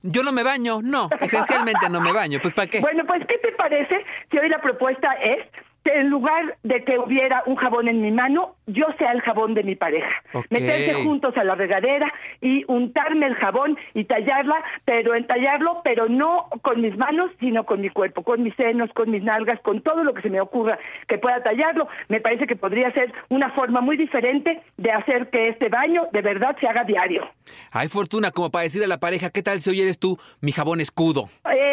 Yo 0.02 0.24
no 0.24 0.32
me 0.32 0.44
baño, 0.44 0.82
no, 0.82 1.10
esencialmente 1.20 1.90
no 1.90 2.00
me 2.00 2.14
baño. 2.14 2.40
Pues 2.42 2.54
¿para 2.54 2.68
qué? 2.68 2.80
Bueno, 2.90 3.06
pues, 3.06 3.26
¿qué 3.28 3.38
te 3.38 3.54
parece 3.54 4.00
si 4.32 4.38
hoy 4.38 4.48
la 4.48 4.62
propuesta 4.62 5.12
es 5.14 5.46
que 5.84 6.00
en 6.00 6.10
lugar 6.10 6.58
de 6.64 6.84
que 6.84 7.00
hubiera 7.00 7.44
un 7.46 7.56
jabón 7.56 7.88
en 7.88 8.02
mi 8.02 8.12
mano, 8.12 8.56
yo 8.68 8.86
sea 8.98 9.12
el 9.12 9.22
jabón 9.22 9.54
de 9.54 9.64
mi 9.64 9.76
pareja? 9.76 10.12
Meterse 10.50 10.94
juntos 11.04 11.36
a 11.38 11.44
la 11.44 11.56
regadera 11.56 12.12
y 12.42 12.64
untarme 12.68 13.28
el 13.28 13.36
jabón 13.36 13.78
y 13.94 14.06
tallarla, 14.06 14.64
pero 14.86 15.16
entallarlo, 15.16 15.82
pero 15.84 16.08
no 16.08 16.48
con 16.62 16.82
mis 16.82 16.98
manos, 16.98 17.32
sino 17.40 17.66
con 17.66 17.82
mi 17.82 17.90
cuerpo, 17.90 18.24
con 18.24 18.44
mis 18.44 18.56
senos, 18.56 18.90
con 18.94 19.10
mis 19.10 19.24
nalgas, 19.24 19.60
con 19.62 19.82
todo 19.82 20.04
lo 20.04 20.14
que 20.14 20.22
se 20.22 20.30
me 20.30 20.42
ocurra 20.42 20.78
que 21.08 21.18
pueda 21.18 21.42
tallarlo. 21.44 21.88
Me 22.08 22.20
parece 22.20 22.48
que 22.48 22.56
podría 22.56 22.92
ser 22.92 23.14
una 23.30 23.52
forma 23.52 23.82
muy 23.82 23.98
diferente 23.98 24.62
de 24.78 24.92
hacer 24.92 25.30
que 25.30 25.50
este 25.50 25.70
baño 25.70 26.08
de 26.12 26.22
verdad 26.22 26.56
se 26.60 26.68
haga 26.68 26.84
diario. 26.84 27.28
Hay 27.72 27.88
fortuna 27.88 28.32
como 28.32 28.52
para 28.52 28.64
decirle 28.64 28.86
a 28.86 28.90
la 28.90 29.00
pareja, 29.00 29.30
¿qué 29.30 29.42
tal 29.42 29.60
si 29.60 29.70
hoy 29.70 29.82
eres 29.82 30.00
tú 30.00 30.18
mi 30.42 30.52
jabón 30.52 30.80
escudo? 30.80 31.26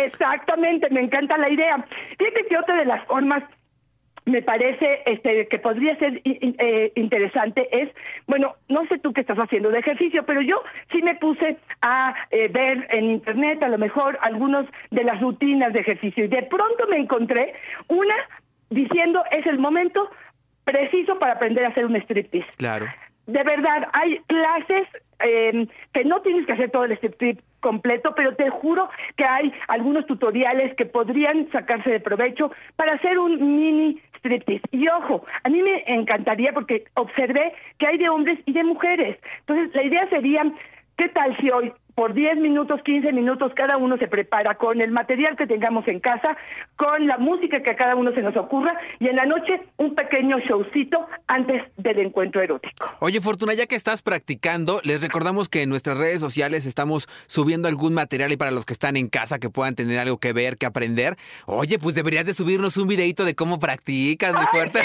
Exactamente, 0.07 0.89
me 0.91 1.01
encanta 1.01 1.37
la 1.37 1.51
idea. 1.51 1.85
Fíjate 2.19 2.47
que 2.49 2.57
otra 2.57 2.77
de 2.77 2.85
las 2.85 3.05
formas 3.07 3.43
me 4.27 4.43
parece 4.43 5.03
este 5.07 5.47
que 5.47 5.59
podría 5.59 5.97
ser 5.97 6.21
eh, 6.25 6.93
interesante 6.97 7.69
es, 7.71 7.89
bueno, 8.27 8.57
no 8.69 8.85
sé 8.87 8.99
tú 8.99 9.13
qué 9.13 9.21
estás 9.21 9.39
haciendo 9.39 9.71
de 9.71 9.79
ejercicio, 9.79 10.25
pero 10.27 10.43
yo 10.43 10.63
sí 10.91 11.01
me 11.03 11.15
puse 11.15 11.57
a 11.81 12.15
eh, 12.31 12.49
ver 12.49 12.89
en 12.91 13.05
internet 13.05 13.63
a 13.63 13.69
lo 13.69 13.79
mejor 13.79 14.19
algunos 14.23 14.67
de 14.91 15.05
las 15.05 15.21
rutinas 15.21 15.73
de 15.73 15.81
ejercicio 15.81 16.25
y 16.25 16.29
de 16.29 16.43
pronto 16.43 16.87
me 16.89 16.99
encontré 16.99 17.55
una 17.87 18.15
diciendo 18.69 19.23
es 19.31 19.47
el 19.47 19.59
momento 19.59 20.11
preciso 20.65 21.19
para 21.21 21.35
aprender 21.35 21.65
a 21.65 21.69
hacer 21.69 21.87
un 21.87 21.95
striptease 21.95 22.49
Claro. 22.59 22.87
de 23.27 23.43
verdad, 23.45 23.89
hay 23.93 24.19
clases 24.27 24.89
eh, 25.21 25.69
que 25.93 26.05
no 26.05 26.21
tienes 26.23 26.47
que 26.47 26.53
hacer 26.53 26.71
todo 26.73 26.85
el 26.85 26.93
strip 26.93 27.41
completo, 27.61 28.15
pero 28.15 28.35
te 28.35 28.51
juro 28.51 28.89
que 29.17 29.25
hay 29.25 29.53
algunos 29.69 30.07
tutoriales 30.07 30.75
que 30.75 30.87
podrían 30.87 31.51
sacarse 31.51 31.91
de 31.91 32.01
provecho 32.01 32.51
para 32.77 32.95
hacer 32.95 33.19
un 33.19 33.57
mini 33.57 34.01
striptease. 34.19 34.67
Y 34.73 34.89
ojo, 34.89 35.25
a 35.43 35.49
mí 35.49 35.63
me 35.63 35.85
encantaría 35.87 36.53
porque 36.53 36.85
observé 36.95 37.53
que 37.79 37.87
hay 37.87 37.99
de 37.99 38.09
hombres 38.09 38.39
y 38.47 38.53
de 38.53 38.65
mujeres. 38.65 39.19
Entonces, 39.41 39.75
la 39.75 39.83
idea 39.83 40.09
sería, 40.09 40.45
¿qué 40.97 41.09
tal 41.09 41.37
si 41.39 41.51
hoy 41.51 41.73
por 41.97 42.13
10 42.13 42.37
minutos, 42.37 42.81
15 42.85 43.11
minutos, 43.13 43.53
cada 43.57 43.79
uno 43.79 43.97
se 43.97 44.07
prepara 44.07 44.55
con 44.57 44.81
el 44.83 44.91
material 44.91 45.35
que 45.35 45.47
tengamos 45.47 45.89
en 45.89 45.99
casa, 45.99 46.37
con 46.77 47.07
la 47.07 47.17
música 47.17 47.63
que 47.63 47.71
a 47.71 47.77
cada 47.77 47.97
uno 47.97 48.13
se 48.13 48.21
nos 48.21 48.37
ocurra 48.37 48.79
y 49.01 49.09
en 49.09 49.17
la 49.17 49.25
noche 49.25 49.63
un 49.79 49.95
pequeño 49.95 50.39
showcito 50.41 50.99
antes 51.27 51.63
del 51.79 51.99
encuentro 52.01 52.43
erótico. 52.43 52.87
Oye, 53.01 53.21
Fortuna, 53.23 53.55
ya 53.55 53.67
que 53.67 53.75
estás 53.77 54.03
practicando, 54.03 54.81
les 54.85 55.01
recordamos 55.01 55.49
que 55.49 55.63
en 55.63 55.71
nuestras 55.71 55.97
redes 55.97 56.21
sociales 56.21 56.67
estamos 56.67 57.09
subiendo 57.29 57.67
algún 57.67 57.95
material 57.95 58.31
y 58.31 58.37
para 58.37 58.51
los 58.51 58.67
que 58.67 58.75
están 58.75 58.99
en 58.99 59.09
casa 59.09 59.39
que 59.39 59.49
puedan 59.49 59.75
tener 59.75 59.99
algo 59.99 60.19
que 60.19 60.35
ver, 60.35 60.59
que 60.59 60.67
aprender. 60.67 61.15
Oye, 61.47 61.79
pues 61.79 61.95
deberías 61.95 62.27
de 62.27 62.35
subirnos 62.35 62.77
un 62.77 62.89
videito 62.89 63.25
de 63.25 63.35
cómo 63.35 63.59
practicas, 63.59 64.35
mi 64.39 64.47
fuerte. 64.49 64.81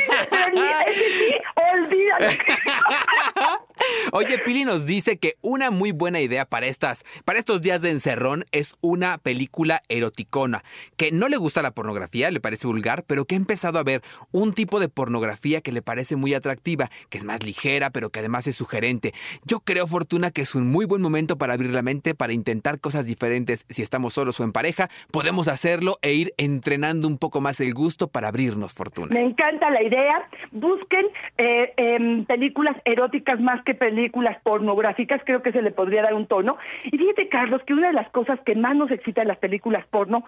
Ni- 0.54 0.62
ese 0.62 1.10
sí, 1.10 1.34
Olvídalo. 1.74 2.26
Oye, 4.14 4.38
Pili 4.40 4.64
nos 4.64 4.86
dice 4.86 5.18
que 5.18 5.36
una 5.42 5.72
muy 5.72 5.92
buena 5.92 6.20
idea 6.20 6.46
para 6.46 6.68
estas, 6.68 7.04
para 7.26 7.40
estos 7.40 7.62
días 7.62 7.82
de 7.82 7.92
encerrón 7.92 8.46
es 8.52 8.76
una 8.82 9.18
película 9.18 9.82
eroticona, 9.90 10.64
que 10.98 11.12
no 11.12 11.30
le 11.30 11.38
gusta 11.38 11.62
la 11.62 11.72
pornografía, 11.72 12.32
le 12.32 12.40
parece 12.40 12.68
vulgar, 12.68 13.04
pero 13.08 13.26
que 13.26 13.36
ha 13.36 13.38
empezado 13.38 13.80
a 13.80 13.84
ver 13.84 14.02
un 14.32 14.54
tipo 14.54 14.80
de 14.80 14.90
pornografía 14.90 15.62
que 15.62 15.72
le 15.72 15.82
parece 15.82 16.16
muy 16.16 16.34
atractiva, 16.34 16.90
que 17.10 17.18
es 17.18 17.24
más 17.24 17.44
ligera, 17.44 17.90
pero 17.90 18.10
que 18.10 18.20
además 18.20 18.48
es 18.48 18.56
sugerente. 18.56 19.14
Yo 19.46 19.62
creo, 19.62 19.88
Fortuna, 19.88 20.32
que 20.32 20.42
es 20.42 20.56
un 20.56 20.68
muy 20.68 20.86
buen 20.86 21.02
momento 21.02 21.38
para 21.38 21.54
abrir 21.54 21.72
la 21.72 21.82
mente, 21.82 22.16
para 22.16 22.34
intentar 22.34 22.80
cosas 22.80 23.06
diferentes. 23.06 23.66
Si 23.70 23.82
estamos 23.82 24.14
solos 24.14 24.40
o 24.40 24.44
en 24.44 24.52
pareja, 24.52 24.90
podemos 25.12 25.48
hacerlo 25.48 25.98
e 26.02 26.14
ir 26.14 26.34
entrenando 26.38 27.08
un 27.08 27.18
poco 27.18 27.42
más 27.42 27.60
el 27.60 27.74
gusto 27.74 28.08
para 28.08 28.28
abrirnos, 28.28 28.74
Fortuna. 28.74 29.08
Me 29.12 29.22
encanta 29.22 29.70
la 29.70 29.84
idea. 29.84 30.30
Busquen 30.52 31.06
eh, 31.38 31.61
em, 31.78 32.26
películas 32.26 32.76
eróticas 32.86 33.40
más 33.40 33.64
que 33.64 33.74
películas 33.74 34.38
pornográficas, 34.44 35.22
creo 35.26 35.42
que 35.42 35.52
se 35.52 35.62
le 35.62 35.72
podría 35.72 36.04
dar 36.04 36.14
un 36.14 36.28
tono. 36.28 36.58
Y 36.86 36.98
fíjate, 36.98 37.30
Carlos, 37.30 37.62
que 37.66 37.74
una 37.74 37.88
de 37.88 37.94
las 37.94 38.10
cosas 38.10 38.40
que 38.42 38.56
más 38.56 38.76
nos 38.76 38.92
excita 38.92 39.22
en 39.22 39.28
las 39.28 39.38
películas 39.38 39.86
porno 39.88 40.26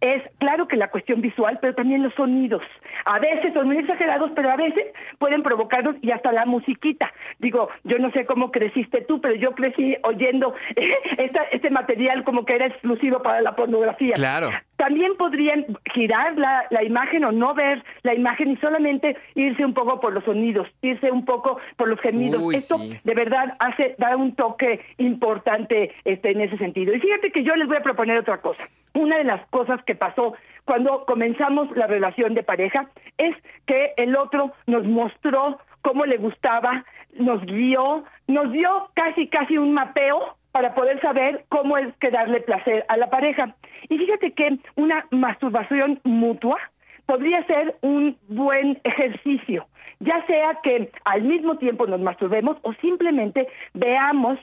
es, 0.00 0.22
claro 0.38 0.68
que 0.68 0.76
la 0.76 0.90
cuestión 0.90 1.22
visual, 1.22 1.58
pero 1.60 1.74
también 1.74 2.02
los 2.02 2.12
sonidos. 2.14 2.62
A 3.06 3.18
veces 3.18 3.54
son 3.54 3.66
muy 3.66 3.78
exagerados, 3.78 4.30
pero 4.34 4.50
a 4.50 4.56
veces 4.56 4.84
pueden 5.18 5.42
provocarnos 5.42 5.96
y 6.02 6.10
hasta 6.10 6.32
la 6.32 6.44
musiquita. 6.44 7.12
Digo, 7.38 7.68
yo 7.84 7.98
no 7.98 8.10
sé 8.10 8.26
cómo 8.26 8.50
creciste 8.50 9.02
tú, 9.02 9.20
pero 9.20 9.34
yo 9.36 9.52
crecí 9.52 9.96
oyendo 10.02 10.54
esta, 11.18 11.42
este 11.50 11.70
material 11.70 12.24
como 12.24 12.44
que 12.44 12.56
era 12.56 12.66
exclusivo 12.66 13.22
para 13.22 13.40
la 13.40 13.56
pornografía. 13.56 14.14
Claro. 14.14 14.50
También 14.76 15.16
podrían 15.16 15.66
girar 15.92 16.36
la, 16.36 16.66
la 16.70 16.84
imagen 16.84 17.24
o 17.24 17.32
no 17.32 17.54
ver 17.54 17.82
la 18.02 18.14
imagen 18.14 18.50
y 18.50 18.56
solamente 18.56 19.16
irse 19.34 19.64
un 19.64 19.74
poco 19.74 20.00
por 20.00 20.12
los 20.12 20.24
sonidos, 20.24 20.68
irse 20.82 21.10
un 21.10 21.24
poco 21.24 21.58
por 21.76 21.88
los 21.88 22.00
gemidos. 22.00 22.42
Uy, 22.42 22.56
Esto 22.56 22.78
sí. 22.78 22.98
de 23.02 23.14
verdad 23.14 23.56
hace 23.58 23.94
da 23.98 24.16
un 24.16 24.34
toque 24.34 24.80
importante 24.98 25.92
este 26.04 26.30
en 26.30 26.40
ese 26.40 26.58
sentido. 26.58 26.94
Y 26.94 27.00
fíjate 27.00 27.32
que 27.32 27.42
yo 27.42 27.56
les 27.56 27.66
voy 27.66 27.76
a 27.76 27.82
proponer 27.82 28.18
otra 28.18 28.40
cosa. 28.40 28.62
Una 28.94 29.18
de 29.18 29.24
las 29.24 29.46
cosas 29.48 29.82
que 29.84 29.94
pasó 29.94 30.34
cuando 30.64 31.04
comenzamos 31.06 31.74
la 31.76 31.86
relación 31.86 32.34
de 32.34 32.42
pareja 32.42 32.88
es 33.18 33.34
que 33.66 33.92
el 33.96 34.16
otro 34.16 34.52
nos 34.66 34.84
mostró 34.84 35.58
cómo 35.82 36.04
le 36.04 36.16
gustaba, 36.16 36.84
nos 37.14 37.44
guió, 37.46 38.04
nos 38.26 38.50
dio 38.52 38.90
casi 38.94 39.28
casi 39.28 39.56
un 39.56 39.72
mapeo 39.72 40.35
para 40.56 40.74
poder 40.74 40.98
saber 41.02 41.44
cómo 41.50 41.76
es 41.76 41.94
que 41.96 42.10
darle 42.10 42.40
placer 42.40 42.86
a 42.88 42.96
la 42.96 43.10
pareja. 43.10 43.54
Y 43.90 43.98
fíjate 43.98 44.32
que 44.32 44.56
una 44.76 45.04
masturbación 45.10 46.00
mutua 46.02 46.56
podría 47.04 47.44
ser 47.44 47.76
un 47.82 48.16
buen 48.28 48.80
ejercicio, 48.84 49.66
ya 50.00 50.24
sea 50.24 50.58
que 50.62 50.90
al 51.04 51.24
mismo 51.24 51.58
tiempo 51.58 51.86
nos 51.86 52.00
masturbemos 52.00 52.56
o 52.62 52.72
simplemente 52.80 53.46
veamos 53.74 54.38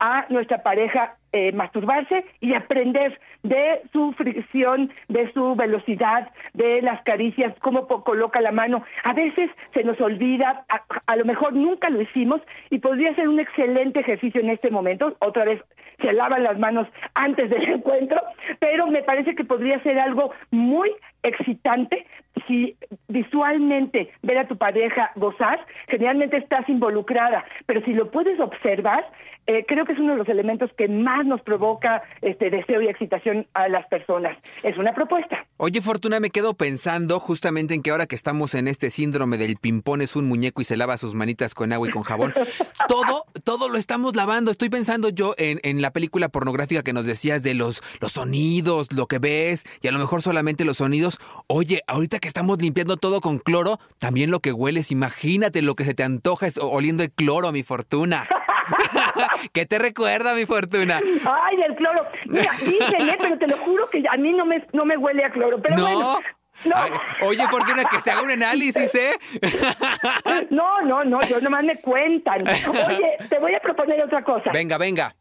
a 0.00 0.24
nuestra 0.30 0.62
pareja 0.62 1.18
eh, 1.32 1.52
masturbarse 1.52 2.24
y 2.40 2.54
aprender 2.54 3.18
de 3.42 3.82
su 3.92 4.12
fricción, 4.12 4.90
de 5.08 5.32
su 5.32 5.54
velocidad, 5.54 6.30
de 6.54 6.82
las 6.82 7.02
caricias, 7.02 7.54
cómo 7.60 7.86
coloca 7.86 8.40
la 8.40 8.52
mano. 8.52 8.82
A 9.04 9.12
veces 9.12 9.50
se 9.74 9.84
nos 9.84 10.00
olvida, 10.00 10.64
a, 10.68 10.82
a 11.06 11.16
lo 11.16 11.24
mejor 11.24 11.52
nunca 11.52 11.90
lo 11.90 12.00
hicimos 12.00 12.40
y 12.70 12.78
podría 12.78 13.14
ser 13.14 13.28
un 13.28 13.40
excelente 13.40 14.00
ejercicio 14.00 14.40
en 14.40 14.50
este 14.50 14.70
momento. 14.70 15.16
Otra 15.20 15.44
vez 15.44 15.62
se 16.00 16.12
lavan 16.12 16.44
las 16.44 16.58
manos 16.58 16.86
antes 17.14 17.50
del 17.50 17.68
encuentro, 17.68 18.20
pero 18.58 18.86
me 18.86 19.02
parece 19.02 19.34
que 19.34 19.44
podría 19.44 19.82
ser 19.82 19.98
algo 19.98 20.32
muy 20.50 20.90
excitante 21.22 22.06
si 22.46 22.76
visualmente 23.08 24.10
ver 24.22 24.38
a 24.38 24.46
tu 24.46 24.56
pareja 24.56 25.10
gozar, 25.16 25.60
generalmente 25.88 26.36
estás 26.36 26.68
involucrada, 26.68 27.44
pero 27.66 27.82
si 27.82 27.92
lo 27.92 28.10
puedes 28.10 28.38
observar, 28.40 29.04
eh, 29.46 29.64
creo 29.66 29.84
que 29.84 29.92
es 29.92 29.98
uno 29.98 30.12
de 30.12 30.18
los 30.18 30.28
elementos 30.28 30.72
que 30.74 30.88
más 30.88 31.17
nos 31.26 31.40
provoca 31.42 32.02
este 32.22 32.50
deseo 32.50 32.82
y 32.82 32.88
excitación 32.88 33.46
a 33.54 33.68
las 33.68 33.86
personas. 33.86 34.36
Es 34.62 34.76
una 34.78 34.94
propuesta. 34.94 35.46
Oye, 35.56 35.80
Fortuna, 35.80 36.20
me 36.20 36.30
quedo 36.30 36.54
pensando 36.54 37.18
justamente 37.20 37.74
en 37.74 37.82
que 37.82 37.90
ahora 37.90 38.06
que 38.06 38.14
estamos 38.14 38.54
en 38.54 38.68
este 38.68 38.90
síndrome 38.90 39.38
del 39.38 39.56
pimpón 39.56 40.02
es 40.02 40.14
un 40.16 40.28
muñeco 40.28 40.60
y 40.60 40.64
se 40.64 40.76
lava 40.76 40.98
sus 40.98 41.14
manitas 41.14 41.54
con 41.54 41.72
agua 41.72 41.88
y 41.88 41.90
con 41.90 42.02
jabón, 42.02 42.32
todo, 42.88 43.24
todo 43.44 43.68
lo 43.68 43.78
estamos 43.78 44.14
lavando. 44.14 44.50
Estoy 44.50 44.68
pensando 44.68 45.08
yo 45.08 45.34
en, 45.36 45.60
en 45.62 45.82
la 45.82 45.92
película 45.92 46.28
pornográfica 46.28 46.82
que 46.82 46.92
nos 46.92 47.06
decías 47.06 47.42
de 47.42 47.54
los, 47.54 47.82
los 48.00 48.12
sonidos, 48.12 48.92
lo 48.92 49.06
que 49.06 49.18
ves, 49.18 49.64
y 49.80 49.88
a 49.88 49.92
lo 49.92 49.98
mejor 49.98 50.22
solamente 50.22 50.64
los 50.64 50.78
sonidos. 50.78 51.18
Oye, 51.46 51.82
ahorita 51.86 52.18
que 52.18 52.28
estamos 52.28 52.60
limpiando 52.60 52.96
todo 52.96 53.20
con 53.20 53.38
cloro, 53.38 53.80
también 53.98 54.30
lo 54.30 54.40
que 54.40 54.52
hueles, 54.52 54.90
imagínate 54.92 55.62
lo 55.62 55.74
que 55.74 55.84
se 55.84 55.94
te 55.94 56.02
antoja 56.02 56.46
es 56.46 56.58
oliendo 56.58 57.02
el 57.02 57.10
cloro, 57.10 57.52
mi 57.52 57.62
Fortuna. 57.62 58.28
¿Qué 59.52 59.66
te 59.66 59.78
recuerda, 59.78 60.34
mi 60.34 60.46
Fortuna? 60.46 61.00
Ay, 61.42 61.56
del 61.56 61.74
cloro. 61.76 62.06
Mira, 62.26 62.52
dicen, 62.60 63.08
¿eh? 63.08 63.16
pero 63.20 63.38
te 63.38 63.46
lo 63.46 63.56
juro 63.58 63.88
que 63.90 64.02
a 64.10 64.16
mí 64.16 64.32
no 64.32 64.44
me, 64.44 64.64
no 64.72 64.84
me 64.84 64.96
huele 64.96 65.24
a 65.24 65.30
cloro. 65.30 65.60
Pero 65.62 65.76
No. 65.76 65.82
bueno, 65.82 66.18
no. 66.64 66.74
Ay, 66.76 66.90
oye, 67.26 67.46
Fortuna, 67.48 67.84
que 67.84 68.00
se 68.00 68.10
haga 68.10 68.22
un 68.22 68.30
análisis, 68.30 68.94
¿eh? 68.94 69.12
no, 70.50 70.80
no, 70.82 71.04
no, 71.04 71.18
yo 71.28 71.40
nomás 71.40 71.64
me 71.64 71.76
cuentan. 71.80 72.42
Oye, 72.46 73.16
te 73.28 73.38
voy 73.38 73.54
a 73.54 73.60
proponer 73.60 74.02
otra 74.02 74.22
cosa. 74.22 74.50
Venga, 74.52 74.78
venga. 74.78 75.14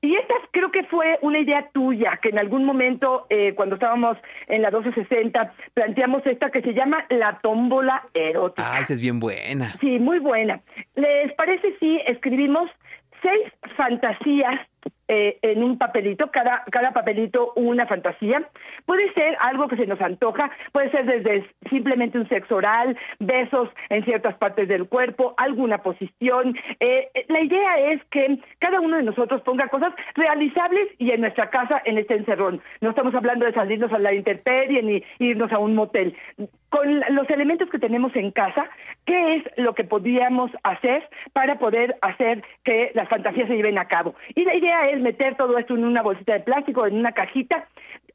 Y 0.00 0.14
esta 0.16 0.34
creo 0.50 0.70
que 0.70 0.84
fue 0.84 1.18
una 1.22 1.38
idea 1.38 1.66
tuya, 1.72 2.18
que 2.20 2.28
en 2.28 2.38
algún 2.38 2.66
momento, 2.66 3.26
eh, 3.30 3.54
cuando 3.54 3.76
estábamos 3.76 4.18
en 4.48 4.60
la 4.60 4.70
1260, 4.70 5.54
planteamos 5.72 6.20
esta 6.26 6.50
que 6.50 6.60
se 6.60 6.74
llama 6.74 7.06
la 7.08 7.38
tómbola 7.40 8.06
erótica. 8.12 8.70
Ah, 8.74 8.80
esa 8.80 8.92
es 8.92 9.00
bien 9.00 9.18
buena. 9.18 9.74
Sí, 9.80 9.98
muy 9.98 10.18
buena. 10.18 10.60
¿Les 10.94 11.32
parece 11.32 11.74
si 11.80 11.98
escribimos 12.06 12.68
seis 13.24 13.52
fantasías 13.76 14.60
eh, 15.08 15.38
en 15.40 15.62
un 15.64 15.78
papelito, 15.78 16.30
cada, 16.30 16.62
cada 16.70 16.92
papelito 16.92 17.52
una 17.56 17.86
fantasía? 17.86 18.48
Puede 18.84 19.12
ser 19.14 19.36
algo 19.40 19.66
que 19.66 19.76
se 19.76 19.86
nos 19.86 20.00
antoja, 20.00 20.50
puede 20.72 20.90
ser 20.90 21.06
desde 21.06 21.48
simplemente 21.70 22.18
un 22.18 22.28
sexo 22.28 22.56
oral, 22.56 22.96
besos 23.18 23.70
en 23.88 24.04
ciertas 24.04 24.36
partes 24.36 24.68
del 24.68 24.86
cuerpo, 24.86 25.34
alguna 25.38 25.78
posición. 25.78 26.54
Eh, 26.80 27.08
eh, 27.14 27.24
la 27.28 27.40
idea 27.40 27.92
es 27.92 28.04
que 28.10 28.38
cada 28.58 28.80
uno 28.80 28.98
de 28.98 29.04
nosotros 29.04 29.40
ponga 29.42 29.68
cosas 29.68 29.94
realizables 30.14 30.88
y 30.98 31.10
en 31.10 31.22
nuestra 31.22 31.48
casa 31.48 31.80
en 31.86 31.98
este 31.98 32.14
encerrón. 32.14 32.60
No 32.82 32.90
estamos 32.90 33.14
hablando 33.14 33.46
de 33.46 33.52
salirnos 33.54 33.92
a 33.92 33.98
la 33.98 34.12
intemperie 34.12 34.82
ni 34.82 35.02
irnos 35.18 35.50
a 35.52 35.58
un 35.58 35.74
motel. 35.74 36.14
Con 36.74 37.04
los 37.10 37.30
elementos 37.30 37.70
que 37.70 37.78
tenemos 37.78 38.16
en 38.16 38.32
casa, 38.32 38.68
¿qué 39.06 39.36
es 39.36 39.44
lo 39.56 39.76
que 39.76 39.84
podríamos 39.84 40.50
hacer 40.64 41.08
para 41.32 41.56
poder 41.56 41.94
hacer 42.02 42.42
que 42.64 42.90
las 42.94 43.08
fantasías 43.08 43.46
se 43.46 43.54
lleven 43.54 43.78
a 43.78 43.86
cabo? 43.86 44.16
Y 44.34 44.44
la 44.44 44.56
idea 44.56 44.88
es 44.90 45.00
meter 45.00 45.36
todo 45.36 45.56
esto 45.56 45.76
en 45.76 45.84
una 45.84 46.02
bolsita 46.02 46.32
de 46.32 46.40
plástico, 46.40 46.84
en 46.84 46.96
una 46.96 47.12
cajita, 47.12 47.68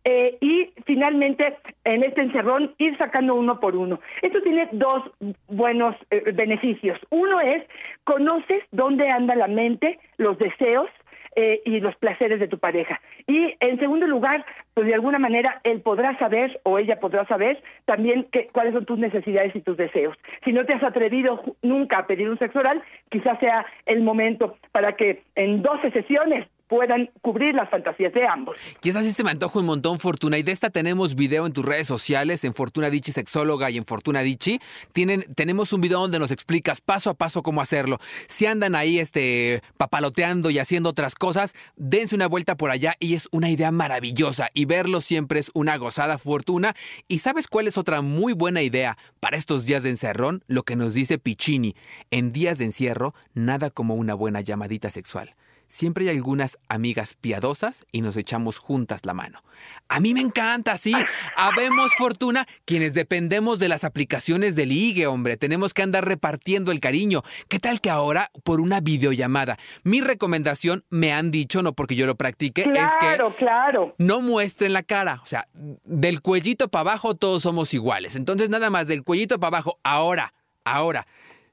eh, 0.04 0.38
y 0.42 0.74
finalmente 0.86 1.56
en 1.86 2.04
este 2.04 2.20
encerrón 2.20 2.76
ir 2.80 2.98
sacando 2.98 3.34
uno 3.36 3.62
por 3.62 3.78
uno. 3.78 4.02
Esto 4.22 4.42
tiene 4.42 4.68
dos 4.74 5.10
buenos 5.48 5.96
eh, 6.12 6.22
beneficios. 6.34 7.00
Uno 7.12 7.40
es, 7.40 7.64
conoces 8.04 8.62
dónde 8.72 9.10
anda 9.10 9.36
la 9.36 9.48
mente, 9.48 10.00
los 10.18 10.38
deseos, 10.38 10.90
eh, 11.36 11.62
y 11.66 11.80
los 11.80 11.96
placeres 11.96 12.40
de 12.40 12.48
tu 12.48 12.58
pareja. 12.58 13.00
Y 13.28 13.56
en 13.60 13.80
segundo 13.80 14.08
lugar, 14.08 14.46
pues 14.74 14.88
de 14.88 14.94
alguna 14.94 15.20
manera 15.20 15.62
él 15.64 15.82
podrá 15.82 16.18
saber 16.18 16.60
o 16.64 16.80
ella 16.80 17.00
podrá 17.00 17.26
saber 17.28 17.62
también 17.86 18.28
que, 18.32 18.48
cuáles 18.48 18.74
son 18.74 18.86
tus 18.86 19.00
necesidades 19.00 19.56
y 19.56 19.62
tus 19.62 19.78
deseos. 19.78 20.18
Si 20.44 20.52
no 20.52 20.66
te 20.66 20.74
has 20.74 20.84
atrevido 20.84 21.42
nunca 21.62 22.00
a 22.00 22.08
pedir 22.08 22.30
un 22.30 22.40
sexo 22.40 22.60
oral, 22.60 22.82
quizás 23.10 23.40
sea 23.40 23.66
el 23.86 24.02
momento 24.02 24.58
para 24.72 24.94
que 24.96 25.24
en 25.36 25.62
12 25.62 25.92
sesiones 25.92 26.48
puedan 26.70 27.10
cubrir 27.22 27.56
las 27.56 27.70
fantasías 27.70 28.14
de 28.14 28.26
ambos. 28.28 28.58
Y 28.84 28.90
esa 28.90 29.02
sí 29.02 29.12
se 29.12 29.24
me 29.24 29.32
antoja 29.32 29.60
un 29.60 29.66
montón, 29.66 29.98
Fortuna. 29.98 30.38
Y 30.38 30.44
de 30.44 30.52
esta 30.52 30.70
tenemos 30.70 31.16
video 31.16 31.48
en 31.48 31.52
tus 31.52 31.66
redes 31.66 31.88
sociales, 31.88 32.44
en 32.44 32.54
Fortuna 32.54 32.92
Dichi 32.92 33.12
Sexóloga 33.12 33.72
y 33.72 33.78
en 33.78 33.86
Fortuna 33.86 34.22
Dichi. 34.22 34.60
Tienen, 34.94 35.24
tenemos 35.36 35.74
un 35.74 35.82
video 35.82 36.00
donde 36.00 36.20
nos 36.20 36.30
explicas 36.30 36.80
paso 36.80 37.10
a 37.10 37.16
paso 37.16 37.42
cómo 37.42 37.62
hacerlo. 37.62 37.98
Si 38.28 38.46
andan 38.46 38.76
ahí 38.76 39.00
este, 39.00 39.62
papaloteando 39.78 40.52
y 40.52 40.60
haciendo 40.60 40.92
otras 40.92 41.16
cosas, 41.16 41.56
dense 41.76 42.16
una 42.16 42.28
vuelta 42.28 42.56
por 42.56 42.70
allá 42.70 42.94
y 43.00 43.16
es 43.16 43.28
una 43.32 43.50
idea 43.50 43.72
maravillosa. 43.72 44.50
Y 44.54 44.66
verlo 44.66 45.02
siempre 45.02 45.40
es 45.40 45.50
una 45.56 45.76
gozada, 45.78 46.20
Fortuna. 46.20 46.76
¿Y 47.08 47.20
sabes 47.20 47.48
cuál 47.48 47.68
es 47.68 47.80
otra 47.80 48.04
muy 48.04 48.34
buena 48.34 48.62
idea 48.62 48.96
para 49.20 49.38
estos 49.38 49.66
días 49.66 49.82
de 49.82 49.90
encerrón? 49.90 50.44
Lo 50.46 50.62
que 50.62 50.76
nos 50.76 50.94
dice 50.94 51.18
Piccini. 51.18 51.74
En 52.12 52.32
días 52.32 52.60
de 52.60 52.66
encierro, 52.66 53.16
nada 53.34 53.72
como 53.72 53.96
una 53.96 54.14
buena 54.14 54.42
llamadita 54.42 54.92
sexual. 54.92 55.34
Siempre 55.70 56.10
hay 56.10 56.18
algunas 56.18 56.58
amigas 56.68 57.14
piadosas 57.14 57.86
y 57.92 58.02
nos 58.02 58.18
echamos 58.18 58.58
juntas 58.58 59.06
la 59.06 59.14
mano. 59.14 59.40
A 59.88 60.00
mí 60.00 60.16
me 60.16 60.22
encanta, 60.22 60.78
sí. 60.78 60.94
Habemos 61.36 61.94
fortuna 61.96 62.48
quienes 62.66 62.94
dependemos 62.96 63.60
de 63.60 63.70
las 63.70 63.84
aplicaciones 63.84 64.56
de 64.56 64.66
ligue, 64.66 65.06
hombre. 65.06 65.38
Tenemos 65.38 65.76
que 65.76 65.84
andar 65.84 66.06
repartiendo 66.06 66.72
el 66.72 66.80
cariño. 66.80 67.22
¿Qué 67.50 67.60
tal 67.60 67.82
que 67.82 67.90
ahora 67.92 68.32
por 68.44 68.62
una 68.62 68.82
videollamada? 68.82 69.58
Mi 69.84 70.02
recomendación, 70.02 70.86
me 70.90 71.14
han 71.14 71.30
dicho, 71.30 71.62
no 71.62 71.74
porque 71.74 71.96
yo 71.96 72.08
lo 72.08 72.16
practique, 72.16 72.62
es 72.62 72.68
que 72.68 72.74
Claro, 72.74 73.36
claro. 73.36 73.96
no 74.00 74.22
muestren 74.22 74.74
la 74.74 74.82
cara. 74.84 75.20
O 75.24 75.26
sea, 75.28 75.48
del 75.54 76.22
cuellito 76.22 76.68
para 76.70 76.82
abajo 76.82 77.16
todos 77.16 77.44
somos 77.44 77.74
iguales. 77.76 78.16
Entonces, 78.16 78.50
nada 78.50 78.72
más 78.72 78.88
del 78.88 79.04
cuellito 79.04 79.40
para 79.40 79.58
abajo. 79.58 79.80
Ahora, 79.84 80.34
ahora. 80.66 81.06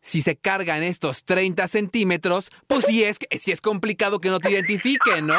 Si 0.06 0.22
se 0.22 0.36
cargan 0.36 0.84
estos 0.84 1.24
30 1.24 1.66
centímetros, 1.66 2.50
pues 2.68 2.84
sí 2.86 3.02
es, 3.02 3.18
sí 3.40 3.50
es 3.50 3.60
complicado 3.60 4.20
que 4.20 4.30
no 4.30 4.38
te 4.38 4.52
identifiquen, 4.52 5.26
¿no? 5.26 5.34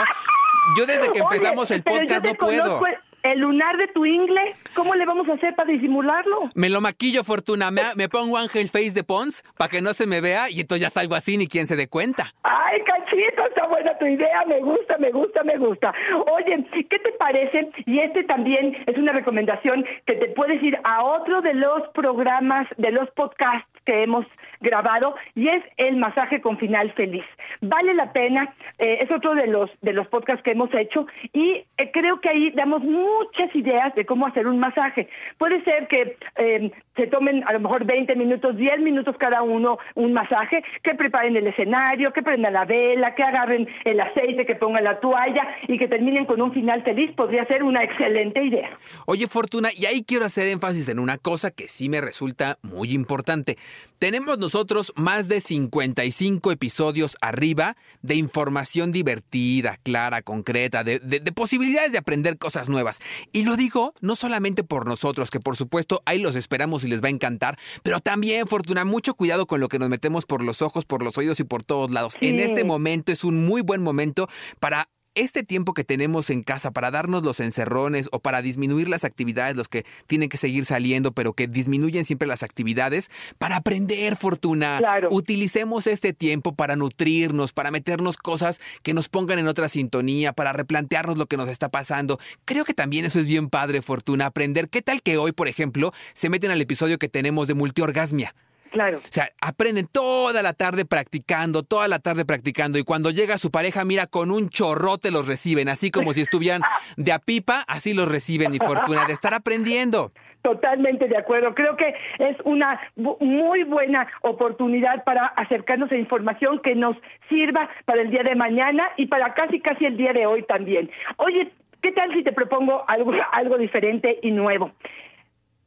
Yo 0.77 0.86
desde 0.86 1.09
que 1.13 1.19
empezamos 1.19 1.71
Oye, 1.71 1.77
el 1.77 1.83
podcast 1.83 2.25
no 2.25 2.33
puedo. 2.33 2.81
El 3.24 3.39
lunar 3.39 3.75
de 3.77 3.88
tu 3.88 4.05
ingle, 4.05 4.55
¿cómo 4.74 4.93
le 4.95 5.05
vamos 5.05 5.27
a 5.27 5.33
hacer 5.33 5.55
para 5.55 5.71
disimularlo? 5.71 6.50
Me 6.53 6.69
lo 6.69 6.81
maquillo, 6.81 7.24
Fortuna. 7.24 7.71
Me, 7.71 7.81
me 7.95 8.07
pongo 8.07 8.38
Ángel 8.38 8.67
Face 8.69 8.91
de 8.91 9.03
Pons 9.03 9.43
para 9.57 9.69
que 9.69 9.81
no 9.81 9.93
se 9.93 10.05
me 10.05 10.21
vea 10.21 10.50
y 10.50 10.62
entonces 10.62 10.81
ya 10.81 10.89
salgo 10.89 11.15
así 11.15 11.38
ni 11.38 11.47
quien 11.47 11.67
se 11.67 11.75
dé 11.75 11.88
cuenta. 11.88 12.33
Ay, 12.43 12.81
cachito, 12.83 13.45
está 13.47 13.67
buena 13.67 13.97
tu 13.97 14.05
idea, 14.05 14.45
me 14.47 14.59
gusta, 14.59 14.97
me 14.97 15.12
gusta, 15.12 15.43
me 15.43 15.57
gusta. 15.57 15.93
Oye, 16.31 16.65
¿qué 16.89 17.00
te 17.00 17.12
parece? 17.17 17.69
Y 17.86 18.00
este 18.00 18.24
también 18.25 18.77
es 18.86 18.97
una 18.97 19.13
recomendación 19.13 19.86
que 20.05 20.13
te 20.13 20.27
puedes 20.27 20.62
ir 20.62 20.77
a 20.83 21.03
otro 21.03 21.41
de 21.41 21.53
los 21.53 21.81
programas, 21.93 22.67
de 22.77 22.91
los 22.91 23.09
podcasts 23.12 23.67
que 23.86 24.03
hemos 24.03 24.25
grabado 24.60 25.16
y 25.36 25.48
es 25.50 25.64
el 25.78 25.98
masaje 25.98 26.42
con 26.42 26.58
final 26.58 26.92
feliz. 26.94 27.26
Vale 27.62 27.94
la 27.94 28.12
pena, 28.14 28.54
eh, 28.78 29.00
es 29.02 29.12
otro 29.12 29.36
de 29.36 29.48
los 29.48 29.70
de 29.82 29.94
los 29.94 30.08
podcasts 30.08 30.44
que 30.44 30.52
hemos 30.52 30.74
hecho 30.74 31.08
y 31.34 31.64
eh, 31.78 31.92
creo 31.92 32.20
que 32.22 32.30
ahí 32.30 32.52
damos 32.52 32.84
muchas 32.84 33.54
ideas 33.56 33.94
de 33.96 34.06
cómo 34.06 34.28
hacer 34.28 34.48
un 34.48 34.60
masaje. 34.60 35.08
Puede 35.38 35.64
ser 35.64 35.88
que 35.88 36.18
eh, 36.38 36.72
se 36.96 37.08
tomen 37.08 37.44
a 37.48 37.54
lo 37.54 37.60
mejor 37.60 37.86
20 37.86 38.16
minutos, 38.16 38.58
10 38.58 38.80
minutos 38.80 39.16
cada 39.18 39.42
uno 39.42 39.78
un 39.96 40.14
masaje, 40.14 40.64
que 40.84 40.96
preparen 40.96 41.36
el 41.36 41.48
escenario, 41.48 42.12
que 42.14 42.22
prendan 42.22 42.54
la 42.54 42.66
vela, 42.66 43.16
que 43.16 43.24
agarren 43.24 43.68
el 43.86 44.00
aceite, 44.00 44.46
que 44.46 44.56
pongan 44.56 44.84
la 44.84 45.00
toalla 45.00 45.48
y 45.68 45.78
que 45.78 45.88
terminen 45.88 46.26
con 46.26 46.42
un 46.42 46.54
final 46.54 46.84
feliz. 46.84 47.12
Podría 47.16 47.46
ser 47.46 47.64
una 47.64 47.84
excelente 47.84 48.44
idea. 48.44 48.70
Oye, 49.06 49.28
Fortuna, 49.28 49.70
y 49.76 49.86
ahí 49.86 50.04
quiero 50.04 50.26
hacer 50.26 50.48
énfasis 50.48 50.90
en 50.90 51.00
una 51.00 51.18
cosa 51.18 51.52
que 51.52 51.68
sí 51.68 51.90
me 51.90 52.02
resulta 52.02 52.58
muy 52.64 52.92
importante. 52.92 53.58
Tenemos 54.00 54.38
nosotros 54.38 54.94
más 54.96 55.27
de 55.27 55.42
55 55.42 56.51
episodios 56.51 57.18
arriba 57.22 57.75
de 58.01 58.16
información 58.16 58.92
divertida, 58.92 59.77
clara, 59.84 60.22
concreta, 60.22 60.84
de, 60.84 61.00
de- 61.00 61.20
de 61.20 61.32
posibilidades 61.32 61.92
de 61.92 61.98
aprender 61.98 62.38
cosas 62.38 62.70
nuevas. 62.70 63.00
Y 63.32 63.44
lo 63.44 63.56
digo 63.58 63.94
no 64.01 64.16
solamente 64.16 64.63
por 64.63 64.86
nosotros, 64.86 65.32
que 65.32 65.39
por 65.39 65.56
supuesto 65.58 66.01
ahí 66.06 66.20
los 66.20 66.36
esperamos 66.36 66.84
y 66.84 66.88
les 66.88 67.01
va 67.04 67.08
a 67.08 67.12
encantar, 67.12 67.58
pero 67.84 68.00
también, 68.00 68.46
Fortuna, 68.48 68.86
mucho 68.86 69.16
cuidado 69.16 69.46
con 69.48 69.60
lo 69.60 69.68
que 69.68 69.80
nos 69.80 69.89
metemos 69.89 70.25
por 70.25 70.44
los 70.44 70.62
ojos, 70.62 70.86
por 70.86 71.01
los 71.01 71.18
oídos 71.18 71.39
y 71.39 71.44
por 71.44 71.63
todos 71.63 71.92
lados. 71.92 72.16
En 72.22 72.39
este 72.39 72.63
momento 72.63 73.12
es 73.12 73.24
un 73.24 73.46
muy 73.46 73.62
buen 73.62 73.82
momento 73.82 74.27
para 74.60 74.89
este 75.17 75.43
tiempo 75.43 75.74
que 75.74 75.83
tenemos 75.83 76.29
en 76.29 76.43
casa 76.43 76.71
para 76.71 76.91
darnos 76.91 77.24
los 77.24 77.39
encerrones 77.39 78.07
o 78.12 78.19
para 78.19 78.41
disminuir 78.41 78.88
las 78.88 79.03
actividades, 79.03 79.57
los 79.57 79.67
que 79.67 79.86
tienen 80.05 80.29
que 80.29 80.38
seguir 80.38 80.63
saliendo, 80.65 81.12
pero 81.12 81.33
que 81.33 81.47
disminuyen 81.47 82.05
siempre 82.05 82.27
las 82.27 82.43
actividades, 82.43 83.09
para 83.39 83.57
aprender 83.57 84.15
fortuna. 84.15 84.77
Claro. 84.77 85.09
Utilicemos 85.12 85.88
este 85.88 86.13
tiempo 86.13 86.53
para 86.53 86.75
nutrirnos, 86.75 87.51
para 87.51 87.71
meternos 87.71 88.17
cosas 88.17 88.62
que 88.83 88.93
nos 88.93 89.09
pongan 89.09 89.39
en 89.39 89.47
otra 89.47 89.69
sintonía, 89.69 90.33
para 90.33 90.53
replantearnos 90.53 91.17
lo 91.17 91.25
que 91.25 91.38
nos 91.38 91.50
está 91.50 91.69
pasando. 91.69 92.19
Creo 92.45 92.63
que 92.63 92.75
también 92.75 93.05
eso 93.05 93.19
es 93.19 93.25
bien 93.25 93.50
padre, 93.50 93.81
fortuna, 93.81 94.27
aprender. 94.27 94.69
¿Qué 94.69 94.81
tal 94.81 95.01
que 95.01 95.17
hoy, 95.17 95.31
por 95.31 95.47
ejemplo, 95.47 95.93
se 96.13 96.29
meten 96.29 96.51
al 96.51 96.62
episodio 96.62 97.00
que 97.00 97.09
tenemos 97.09 97.47
de 97.47 97.55
multiorgasmia? 97.55 98.33
Claro. 98.77 99.00
O 99.00 99.12
sea, 99.12 99.29
aprenden 99.41 99.88
toda 99.91 100.43
la 100.43 100.53
tarde 100.53 100.86
practicando, 100.86 101.63
toda 101.63 101.88
la 101.88 101.98
tarde 101.98 102.25
practicando 102.25 102.77
y 102.77 102.84
cuando 102.84 103.10
llega 103.10 103.39
su 103.39 103.50
pareja, 103.50 103.84
mira, 103.84 104.05
con 104.05 104.29
un 104.29 104.50
chorrote 104.50 105.10
los 105.10 105.25
reciben, 105.25 105.67
así 105.67 105.89
como 105.89 106.13
si 106.13 106.22
estuvieran 106.22 106.62
de 106.96 107.12
a 107.12 107.17
pipa, 107.17 107.63
así 107.67 107.96
los 107.96 108.07
reciben 108.07 108.53
y 108.53 108.60
fortuna 108.60 109.05
de 109.05 109.13
estar 109.13 109.34
aprendiendo. 109.34 110.12
Totalmente 110.43 111.07
de 111.07 111.17
acuerdo. 111.17 111.55
Creo 111.55 111.75
que 111.75 111.96
es 112.19 112.38
una 112.43 112.79
muy 112.96 113.63
buena 113.63 114.05
oportunidad 114.22 115.03
para 115.05 115.25
acercarnos 115.25 115.91
a 115.91 115.96
información 115.96 116.60
que 116.60 116.75
nos 116.75 116.96
sirva 117.29 117.67
para 117.86 118.03
el 118.03 118.12
día 118.12 118.22
de 118.22 118.36
mañana 118.36 118.91
y 118.96 119.07
para 119.07 119.34
casi 119.34 119.60
casi 119.60 119.86
el 119.86 119.98
día 119.98 120.13
de 120.13 120.27
hoy 120.27 120.43
también. 120.43 120.91
Oye, 121.15 121.51
¿qué 121.81 121.91
tal 121.93 122.13
si 122.13 122.22
te 122.22 122.31
propongo 122.31 122.88
algo, 122.88 123.12
algo 123.32 123.58
diferente 123.58 124.19
y 124.21 124.30
nuevo? 124.30 124.71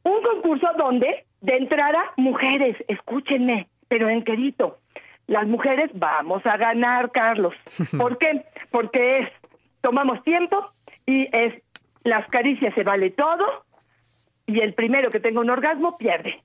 Un 0.03 0.23
concurso 0.23 0.67
donde, 0.77 1.25
de 1.41 1.57
entrada, 1.57 2.13
mujeres, 2.17 2.77
escúchenme, 2.87 3.67
pero 3.87 4.09
en 4.09 4.23
querido, 4.23 4.77
las 5.27 5.47
mujeres 5.47 5.89
vamos 5.93 6.45
a 6.45 6.57
ganar, 6.57 7.11
Carlos. 7.11 7.53
¿Por 7.97 8.17
qué? 8.17 8.45
Porque 8.69 9.19
es, 9.19 9.29
tomamos 9.81 10.23
tiempo 10.23 10.69
y 11.05 11.27
es, 11.35 11.61
las 12.03 12.27
caricias 12.29 12.73
se 12.75 12.83
vale 12.83 13.11
todo 13.11 13.65
y 14.45 14.59
el 14.59 14.73
primero 14.73 15.09
que 15.09 15.19
tenga 15.19 15.41
un 15.41 15.49
orgasmo 15.49 15.97
pierde. 15.97 16.41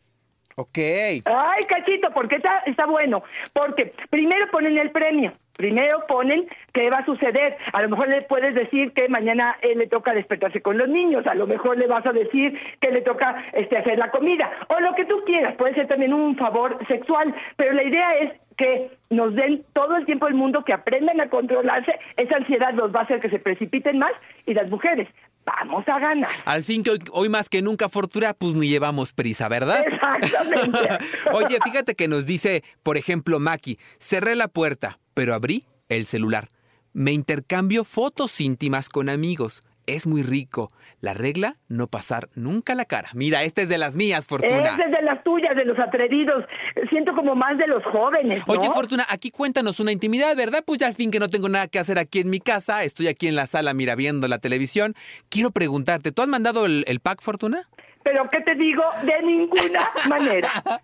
Ok. 0.59 0.79
Ay, 0.79 1.63
cachito, 1.69 2.11
¿por 2.13 2.29
qué 2.29 2.37
está, 2.37 2.61
está 2.61 2.87
bueno? 2.87 3.23
Porque 3.53 3.93
primero 4.09 4.51
ponen 4.51 4.79
el 4.79 4.91
premio, 4.91 5.35
primero 5.55 6.07
ponen 6.09 6.49
qué 6.73 6.89
va 6.89 7.01
a 7.01 7.05
suceder. 7.05 7.59
A 7.75 7.83
lo 7.83 7.91
mejor 7.91 8.09
le 8.09 8.23
puedes 8.23 8.55
decir 8.55 8.93
que 8.93 9.07
mañana 9.11 9.59
él 9.61 9.79
le 9.79 9.87
toca 9.87 10.15
despertarse 10.15 10.63
con 10.63 10.79
los 10.79 10.89
niños, 10.89 11.27
a 11.27 11.35
lo 11.35 11.47
mejor 11.47 11.77
le 11.77 11.87
vas 11.87 12.07
a 12.07 12.13
decir 12.13 12.59
que 12.81 12.91
le 12.91 13.03
toca 13.03 13.45
este, 13.53 13.77
hacer 13.77 13.99
la 13.99 14.11
comida, 14.11 14.51
o 14.69 14.81
lo 14.81 14.95
que 14.95 15.05
tú 15.05 15.23
quieras, 15.27 15.57
puede 15.57 15.75
ser 15.75 15.89
también 15.89 16.15
un 16.15 16.37
favor 16.37 16.79
sexual, 16.89 17.35
pero 17.57 17.75
la 17.75 17.83
idea 17.83 18.17
es 18.17 18.33
que 18.57 18.91
nos 19.11 19.35
den 19.35 19.63
todo 19.75 19.97
el 19.97 20.07
tiempo 20.07 20.27
el 20.27 20.35
mundo, 20.35 20.65
que 20.65 20.73
aprendan 20.73 21.21
a 21.21 21.29
controlarse, 21.29 21.99
esa 22.17 22.37
ansiedad 22.37 22.73
los 22.73 22.95
va 22.95 23.01
a 23.01 23.03
hacer 23.03 23.21
que 23.21 23.29
se 23.29 23.39
precipiten 23.39 23.99
más 23.99 24.13
y 24.47 24.55
las 24.55 24.71
mujeres, 24.71 25.07
vamos 25.47 25.89
a 25.89 25.99
ganar. 25.99 26.29
Al 26.45 26.63
fin 26.63 26.83
que 26.83 26.91
hoy, 26.91 26.99
hoy 27.13 27.29
más 27.29 27.49
que 27.49 27.63
nunca, 27.63 27.89
Fortuna, 27.89 28.35
pues 28.35 28.55
ni 28.55 28.69
llevamos 28.69 29.13
prisa, 29.13 29.49
¿verdad? 29.49 29.85
Exactamente. 29.87 30.79
Oye, 31.33 31.59
fíjate 31.65 31.95
que 31.95 32.09
nos 32.09 32.27
dice, 32.27 32.65
por 32.83 32.97
ejemplo, 32.97 33.39
Maki, 33.39 33.79
cerré 33.99 34.35
la 34.35 34.49
puerta, 34.49 34.99
pero 35.15 35.35
abrí 35.35 35.65
el 35.89 36.07
celular. 36.07 36.49
Me 36.93 37.13
intercambio 37.13 37.85
fotos 37.85 38.41
íntimas 38.41 38.89
con 38.89 39.09
amigos. 39.09 39.63
Es 39.87 40.07
muy 40.07 40.23
rico. 40.23 40.71
La 41.01 41.15
regla, 41.15 41.57
no 41.69 41.87
pasar 41.87 42.29
nunca 42.35 42.75
la 42.75 42.85
cara. 42.85 43.09
Mira, 43.15 43.45
esta 43.45 43.63
es 43.63 43.69
de 43.69 43.79
las 43.79 43.97
mías, 43.97 44.27
Fortuna. 44.27 44.63
Esa 44.63 44.85
es 44.85 44.91
de 44.91 45.03
las 45.03 45.23
tuyas, 45.23 45.55
de 45.55 45.65
los 45.65 45.79
atrevidos. 45.79 46.45
Siento 46.91 47.15
como 47.15 47.35
más 47.35 47.57
de 47.57 47.67
los 47.67 47.85
jóvenes. 47.85 48.43
¿no? 48.47 48.55
Oye, 48.55 48.69
Fortuna, 48.71 49.07
aquí 49.09 49.31
cuéntanos 49.31 49.79
una 49.79 49.93
intimidad, 49.93 50.35
¿verdad? 50.37 50.65
Pues 50.67 50.81
ya 50.81 50.87
al 50.87 50.95
fin 50.95 51.11
que 51.11 51.21
no 51.21 51.29
tengo 51.31 51.49
nada 51.49 51.69
que 51.69 51.79
hacer 51.79 51.99
aquí 51.99 52.21
en 52.21 52.31
mi 52.31 52.41
casa, 52.41 52.83
estoy 52.83 53.09
aquí 53.09 53.29
en 53.29 53.37
la 53.37 53.47
sala, 53.47 53.75
mira, 53.75 53.95
viendo 53.95 54.27
la 54.27 54.39
televisión. 54.39 54.95
Quiero 55.29 55.51
preguntarte, 55.51 56.13
¿tú 56.13 56.23
has 56.23 56.29
mandado 56.29 56.67
el, 56.67 56.85
el 56.89 57.01
pack, 57.01 57.23
Fortuna? 57.23 57.63
Pero 58.03 58.29
¿qué 58.31 58.41
te 58.41 58.55
digo? 58.55 58.83
De 59.03 59.21
ninguna 59.27 59.81
manera. 60.09 60.81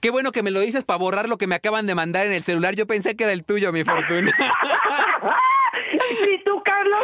Qué 0.00 0.10
bueno 0.10 0.32
que 0.32 0.42
me 0.42 0.50
lo 0.50 0.60
dices 0.60 0.84
para 0.84 0.98
borrar 0.98 1.28
lo 1.28 1.38
que 1.38 1.46
me 1.46 1.54
acaban 1.54 1.86
de 1.86 1.94
mandar 1.94 2.26
en 2.26 2.32
el 2.32 2.42
celular. 2.42 2.74
Yo 2.76 2.86
pensé 2.86 3.16
que 3.16 3.24
era 3.24 3.32
el 3.32 3.44
tuyo, 3.44 3.72
mi 3.72 3.84
Fortuna. 3.84 4.32
¿Y 6.34 6.44
tú, 6.44 6.62
Carlos? 6.64 7.00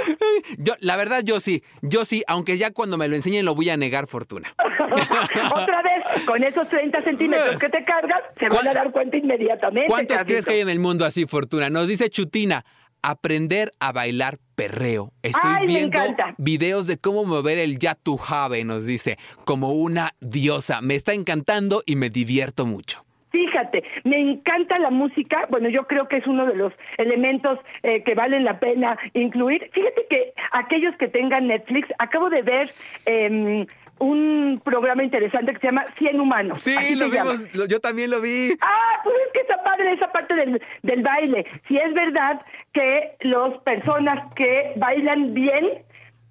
Yo, 0.59 0.75
la 0.81 0.97
verdad, 0.97 1.23
yo 1.25 1.41
sí. 1.41 1.63
Yo 1.83 2.05
sí, 2.05 2.23
aunque 2.27 2.57
ya 2.57 2.71
cuando 2.73 2.97
me 2.97 3.09
lo 3.09 3.17
enseñen 3.17 3.45
lo 3.45 3.55
voy 3.55 3.71
a 3.71 3.77
negar, 3.77 4.07
Fortuna. 4.07 4.49
Otra 5.55 5.83
vez, 5.83 6.25
con 6.25 6.43
esos 6.43 6.69
30 6.69 7.03
centímetros 7.03 7.59
que 7.59 7.69
te 7.69 7.83
cargas, 7.83 8.21
se 8.39 8.49
van 8.49 8.59
¿Cuál- 8.59 8.69
a 8.69 8.73
dar 8.75 8.93
cuenta 8.93 9.17
inmediatamente. 9.17 9.89
¿Cuántos 9.89 10.25
crees 10.25 10.45
que 10.45 10.55
hay 10.55 10.61
en 10.61 10.69
el 10.71 10.81
mundo 10.81 11.05
así, 11.05 11.27
Fortuna? 11.27 11.71
Nos 11.71 11.89
dice 11.89 12.09
Chutina, 12.11 12.65
aprender 13.03 13.71
a 13.81 13.93
bailar 13.93 14.39
perreo. 14.55 15.13
Estoy 15.23 15.51
Ay, 15.61 15.67
viendo 15.67 15.99
videos 16.39 16.87
de 16.87 16.99
cómo 16.99 17.25
mover 17.25 17.59
el 17.59 17.79
ya 17.79 17.95
tu 17.95 18.17
jave, 18.17 18.65
nos 18.65 18.87
dice, 18.87 19.17
como 19.45 19.73
una 19.73 20.15
diosa. 20.21 20.81
Me 20.81 20.95
está 20.95 21.13
encantando 21.13 21.83
y 21.87 21.97
me 21.97 22.11
divierto 22.11 22.67
mucho. 22.67 23.05
Fíjate, 23.39 23.85
me 24.03 24.19
encanta 24.19 24.79
la 24.81 24.91
música. 24.91 25.47
Bueno, 25.49 25.69
yo 25.69 25.87
creo 25.87 26.09
que 26.09 26.17
es 26.17 26.27
uno 26.27 26.45
de 26.45 26.57
los 26.57 26.73
elementos 26.97 27.59
eh, 27.85 28.03
que 28.03 28.15
valen 28.17 28.45
la 28.45 28.59
pena 28.59 28.99
incluir. 29.15 29.71
Fíjate 29.73 30.07
que 30.11 30.33
aquellos 30.51 30.97
que 30.97 31.07
tengan 31.07 31.47
Netflix, 31.47 31.89
acabo 32.01 32.31
de 32.31 32.43
ver 32.43 32.73
em, 33.07 33.65
un 34.01 34.61
programa 34.65 35.05
interesante 35.05 35.53
que 35.53 35.61
se 35.61 35.67
llama 35.69 35.85
100 35.99 36.21
Humanos. 36.21 36.61
Sí, 36.61 36.75
Así 36.77 36.97
lo 36.97 37.09
vimos, 37.11 37.55
lo- 37.55 37.67
yo 37.67 37.79
también 37.79 38.11
lo 38.11 38.21
vi. 38.21 38.55
Ah, 38.61 39.01
pues 39.05 39.15
es 39.27 39.33
que 39.33 39.41
está 39.43 39.63
padre 39.63 39.93
esa 39.93 40.09
parte 40.09 40.35
del, 40.35 40.61
del 40.83 41.03
baile. 41.03 41.47
Si 41.69 41.77
es 41.79 41.95
verdad 41.95 42.41
que 42.73 43.13
las 43.21 43.57
personas 43.63 44.35
que 44.35 44.73
bailan 44.77 45.33
bien 45.33 45.65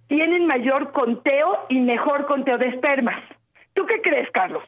tienen 0.09 0.45
mayor 0.45 0.91
conteo 0.91 1.65
y 1.69 1.79
mejor 1.79 2.25
conteo 2.25 2.57
de 2.57 2.67
espermas. 2.67 3.23
¿Tú 3.73 3.85
qué 3.85 4.01
crees, 4.01 4.29
Carlos? 4.31 4.63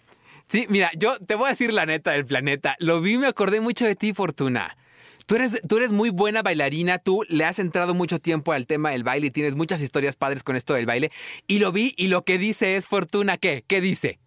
Sí, 0.50 0.66
mira, 0.68 0.90
yo 0.98 1.20
te 1.20 1.36
voy 1.36 1.46
a 1.46 1.50
decir 1.50 1.72
la 1.72 1.86
neta 1.86 2.12
del 2.12 2.26
planeta. 2.26 2.76
Lo 2.80 3.02
vi 3.02 3.20
me 3.20 3.28
acordé 3.28 3.62
mucho 3.62 3.86
de 3.86 3.96
ti, 3.96 4.14
Fortuna. 4.14 4.76
Tú 5.28 5.36
eres, 5.36 5.62
tú 5.68 5.78
eres 5.78 5.92
muy 5.92 6.10
buena 6.10 6.42
bailarina, 6.42 6.98
tú 6.98 7.24
le 7.30 7.46
has 7.46 7.60
entrado 7.60 7.94
mucho 7.94 8.18
tiempo 8.18 8.52
al 8.52 8.66
tema 8.66 8.90
del 8.90 9.04
baile 9.04 9.28
y 9.28 9.32
tienes 9.32 9.54
muchas 9.54 9.80
historias 9.80 10.16
padres 10.16 10.42
con 10.42 10.56
esto 10.56 10.74
del 10.74 10.88
baile. 10.88 11.12
Y 11.46 11.60
lo 11.60 11.72
vi 11.72 11.94
y 11.98 12.08
lo 12.08 12.24
que 12.24 12.40
dice 12.40 12.78
es 12.78 12.88
Fortuna, 12.88 13.38
¿qué? 13.38 13.64
¿Qué 13.68 13.80
dice? 13.80 14.18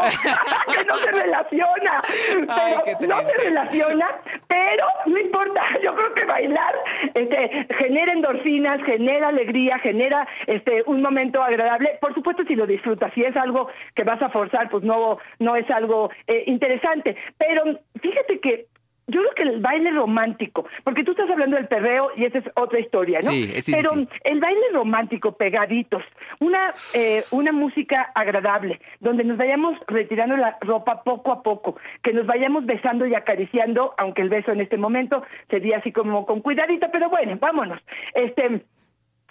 ¡Que 0.00 0.28
no! 0.28 0.72
¡Que 0.72 0.84
no 0.84 0.94
se 0.94 1.12
relaciona! 1.12 2.00
Ay, 2.48 2.74
Pero 2.98 3.16
no 3.16 3.22
se 3.22 3.44
relaciona, 3.44 4.08
pero 4.46 4.86
no 5.06 5.18
importa. 5.18 5.62
Yo 5.82 5.94
creo 5.94 6.14
que 6.14 6.24
bailar 6.24 6.74
este, 7.14 7.66
genera 7.78 8.12
endorfinas, 8.12 8.82
genera 8.84 9.28
alegría, 9.28 9.78
genera 9.78 10.26
este, 10.46 10.82
un 10.86 11.02
momento 11.02 11.42
agradable. 11.42 11.98
Por 12.00 12.14
supuesto, 12.14 12.44
si 12.44 12.54
lo 12.54 12.66
disfrutas, 12.66 13.12
si 13.14 13.22
es 13.22 13.36
algo 13.36 13.68
que 13.94 14.04
vas 14.04 14.20
a 14.22 14.30
forzar, 14.30 14.68
pues 14.70 14.84
no, 14.84 15.18
no 15.38 15.56
es 15.56 15.68
algo 15.70 16.10
eh, 16.26 16.44
interesante. 16.46 17.16
Pero 17.38 17.64
fíjate 18.00 18.40
que 18.40 18.66
yo 19.10 19.20
creo 19.20 19.34
que 19.34 19.42
el 19.42 19.60
baile 19.60 19.90
romántico, 19.90 20.66
porque 20.84 21.04
tú 21.04 21.12
estás 21.12 21.30
hablando 21.30 21.56
del 21.56 21.68
perreo 21.68 22.10
y 22.16 22.24
esa 22.24 22.38
es 22.38 22.44
otra 22.54 22.80
historia, 22.80 23.18
¿no? 23.24 23.30
Sí, 23.30 23.50
sí, 23.62 23.72
Pero 23.72 23.90
sí. 23.90 24.08
el 24.24 24.40
baile 24.40 24.60
romántico, 24.72 25.32
pegaditos, 25.32 26.02
una, 26.38 26.72
eh, 26.94 27.22
una 27.30 27.52
música 27.52 28.10
agradable, 28.14 28.80
donde 29.00 29.24
nos 29.24 29.36
vayamos 29.36 29.78
retirando 29.86 30.36
la 30.36 30.56
ropa 30.60 31.02
poco 31.02 31.32
a 31.32 31.42
poco, 31.42 31.76
que 32.02 32.12
nos 32.12 32.26
vayamos 32.26 32.66
besando 32.66 33.06
y 33.06 33.14
acariciando, 33.14 33.94
aunque 33.98 34.22
el 34.22 34.28
beso 34.28 34.52
en 34.52 34.60
este 34.60 34.76
momento 34.76 35.22
sería 35.48 35.78
así 35.78 35.92
como 35.92 36.26
con 36.26 36.40
cuidadito, 36.40 36.86
pero 36.92 37.08
bueno, 37.10 37.36
vámonos. 37.40 37.80
Este 38.14 38.62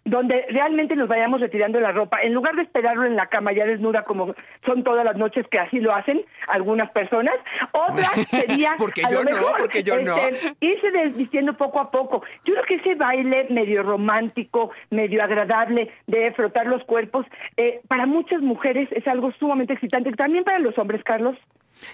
donde 0.09 0.45
realmente 0.49 0.95
nos 0.95 1.07
vayamos 1.07 1.39
retirando 1.39 1.79
la 1.79 1.91
ropa, 1.91 2.21
en 2.21 2.33
lugar 2.33 2.55
de 2.55 2.63
esperarlo 2.63 3.05
en 3.05 3.15
la 3.15 3.27
cama 3.27 3.51
ya 3.53 3.65
desnuda 3.65 4.03
como 4.03 4.33
son 4.65 4.83
todas 4.83 5.05
las 5.05 5.15
noches 5.17 5.45
que 5.49 5.59
así 5.59 5.79
lo 5.79 5.93
hacen 5.93 6.21
algunas 6.47 6.91
personas, 6.91 7.35
otra 7.71 8.05
sería 8.29 8.75
Porque 8.77 9.03
a 9.03 9.11
lo 9.11 9.19
yo 9.19 9.23
no, 9.23 9.35
mejor, 9.35 9.57
porque 9.59 9.83
yo 9.83 10.01
no. 10.01 10.17
este, 10.17 10.55
irse 10.59 10.91
desvistiendo 10.91 11.53
poco 11.53 11.79
a 11.79 11.91
poco. 11.91 12.23
Yo 12.45 12.53
creo 12.53 12.65
que 12.65 12.75
ese 12.75 12.95
baile 12.95 13.47
medio 13.49 13.83
romántico, 13.83 14.71
medio 14.89 15.23
agradable 15.23 15.91
de 16.07 16.31
frotar 16.33 16.65
los 16.65 16.83
cuerpos, 16.83 17.25
eh, 17.57 17.81
para 17.87 18.05
muchas 18.05 18.41
mujeres 18.41 18.89
es 18.91 19.07
algo 19.07 19.31
sumamente 19.33 19.73
excitante, 19.73 20.11
también 20.13 20.43
para 20.43 20.59
los 20.59 20.77
hombres, 20.77 21.03
Carlos. 21.03 21.37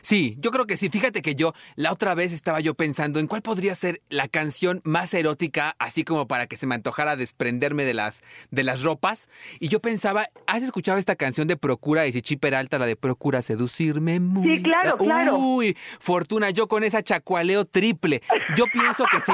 Sí, 0.01 0.35
yo 0.39 0.51
creo 0.51 0.65
que 0.65 0.77
sí. 0.77 0.89
Fíjate 0.89 1.21
que 1.21 1.35
yo, 1.35 1.53
la 1.75 1.91
otra 1.91 2.15
vez 2.15 2.33
estaba 2.33 2.59
yo 2.59 2.73
pensando 2.73 3.19
en 3.19 3.27
cuál 3.27 3.41
podría 3.41 3.75
ser 3.75 4.01
la 4.09 4.27
canción 4.27 4.81
más 4.83 5.13
erótica, 5.13 5.75
así 5.79 6.03
como 6.03 6.27
para 6.27 6.47
que 6.47 6.57
se 6.57 6.67
me 6.67 6.75
antojara 6.75 7.15
desprenderme 7.15 7.85
de 7.85 7.93
las, 7.93 8.23
de 8.51 8.63
las 8.63 8.81
ropas. 8.81 9.29
Y 9.59 9.69
yo 9.69 9.79
pensaba, 9.79 10.27
¿has 10.47 10.63
escuchado 10.63 10.97
esta 10.97 11.15
canción 11.15 11.47
de 11.47 11.57
Procura 11.57 12.03
de 12.03 12.13
Chichi 12.13 12.35
Peralta, 12.37 12.79
la 12.79 12.85
de 12.85 12.95
Procura 12.95 13.41
seducirme 13.41 14.19
muy? 14.19 14.57
Sí, 14.57 14.63
claro, 14.63 14.97
claro. 14.97 15.37
Uy, 15.37 15.77
Fortuna, 15.99 16.49
yo 16.49 16.67
con 16.67 16.83
esa 16.83 17.01
chacualeo 17.01 17.65
triple. 17.65 18.21
Yo 18.55 18.65
pienso 18.71 19.05
que 19.11 19.21
sí. 19.21 19.33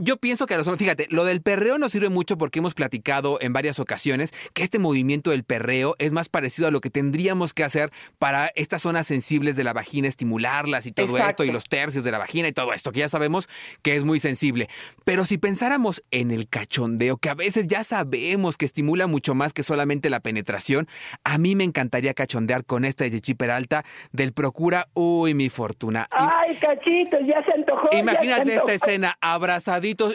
Yo 0.00 0.16
pienso 0.16 0.46
que 0.46 0.54
a 0.54 0.56
los 0.56 0.66
hombres, 0.68 0.78
fíjate, 0.78 1.08
lo 1.10 1.24
del 1.24 1.42
perreo 1.42 1.76
nos 1.76 1.90
sirve 1.90 2.08
mucho 2.08 2.38
porque 2.38 2.60
hemos 2.60 2.74
platicado 2.74 3.38
en 3.40 3.52
varias 3.52 3.80
ocasiones 3.80 4.32
que 4.54 4.62
este 4.62 4.78
movimiento 4.78 5.32
del 5.32 5.42
perreo 5.42 5.96
es 5.98 6.12
más 6.12 6.28
parecido 6.28 6.68
a 6.68 6.70
lo 6.70 6.80
que 6.80 6.88
tendríamos 6.88 7.52
que 7.52 7.64
hacer 7.64 7.90
para 8.20 8.50
estas 8.54 8.82
zonas 8.82 9.08
sensibles 9.08 9.56
de 9.56 9.64
la 9.64 9.72
vagina, 9.72 10.06
estimularlas 10.06 10.86
y 10.86 10.92
todo 10.92 11.16
Exacto. 11.16 11.42
esto, 11.42 11.44
y 11.44 11.52
los 11.52 11.64
tercios 11.64 12.04
de 12.04 12.12
la 12.12 12.18
vagina 12.18 12.46
y 12.46 12.52
todo 12.52 12.72
esto, 12.72 12.92
que 12.92 13.00
ya 13.00 13.08
sabemos 13.08 13.48
que 13.82 13.96
es 13.96 14.04
muy 14.04 14.20
sensible. 14.20 14.68
Pero 15.04 15.24
si 15.24 15.36
pensáramos 15.36 16.04
en 16.12 16.30
el 16.30 16.48
cachondeo, 16.48 17.16
que 17.16 17.30
a 17.30 17.34
veces 17.34 17.66
ya 17.66 17.82
sabemos 17.82 18.56
que 18.56 18.66
estimula 18.66 19.08
mucho 19.08 19.34
más 19.34 19.52
que 19.52 19.64
solamente 19.64 20.10
la 20.10 20.20
penetración, 20.20 20.86
a 21.24 21.38
mí 21.38 21.56
me 21.56 21.64
encantaría 21.64 22.14
cachondear 22.14 22.64
con 22.64 22.84
esta 22.84 23.02
de 23.02 23.10
Chichi 23.10 23.34
Peralta 23.34 23.84
del 24.12 24.32
Procura, 24.32 24.86
uy, 24.94 25.34
mi 25.34 25.48
fortuna. 25.48 26.06
Ay, 26.12 26.54
cachito, 26.56 27.16
ya 27.26 27.44
se 27.44 27.52
antojó. 27.52 27.88
se 27.90 27.98
Imagínate 27.98 28.54
esta 28.54 28.72
escena, 28.72 29.16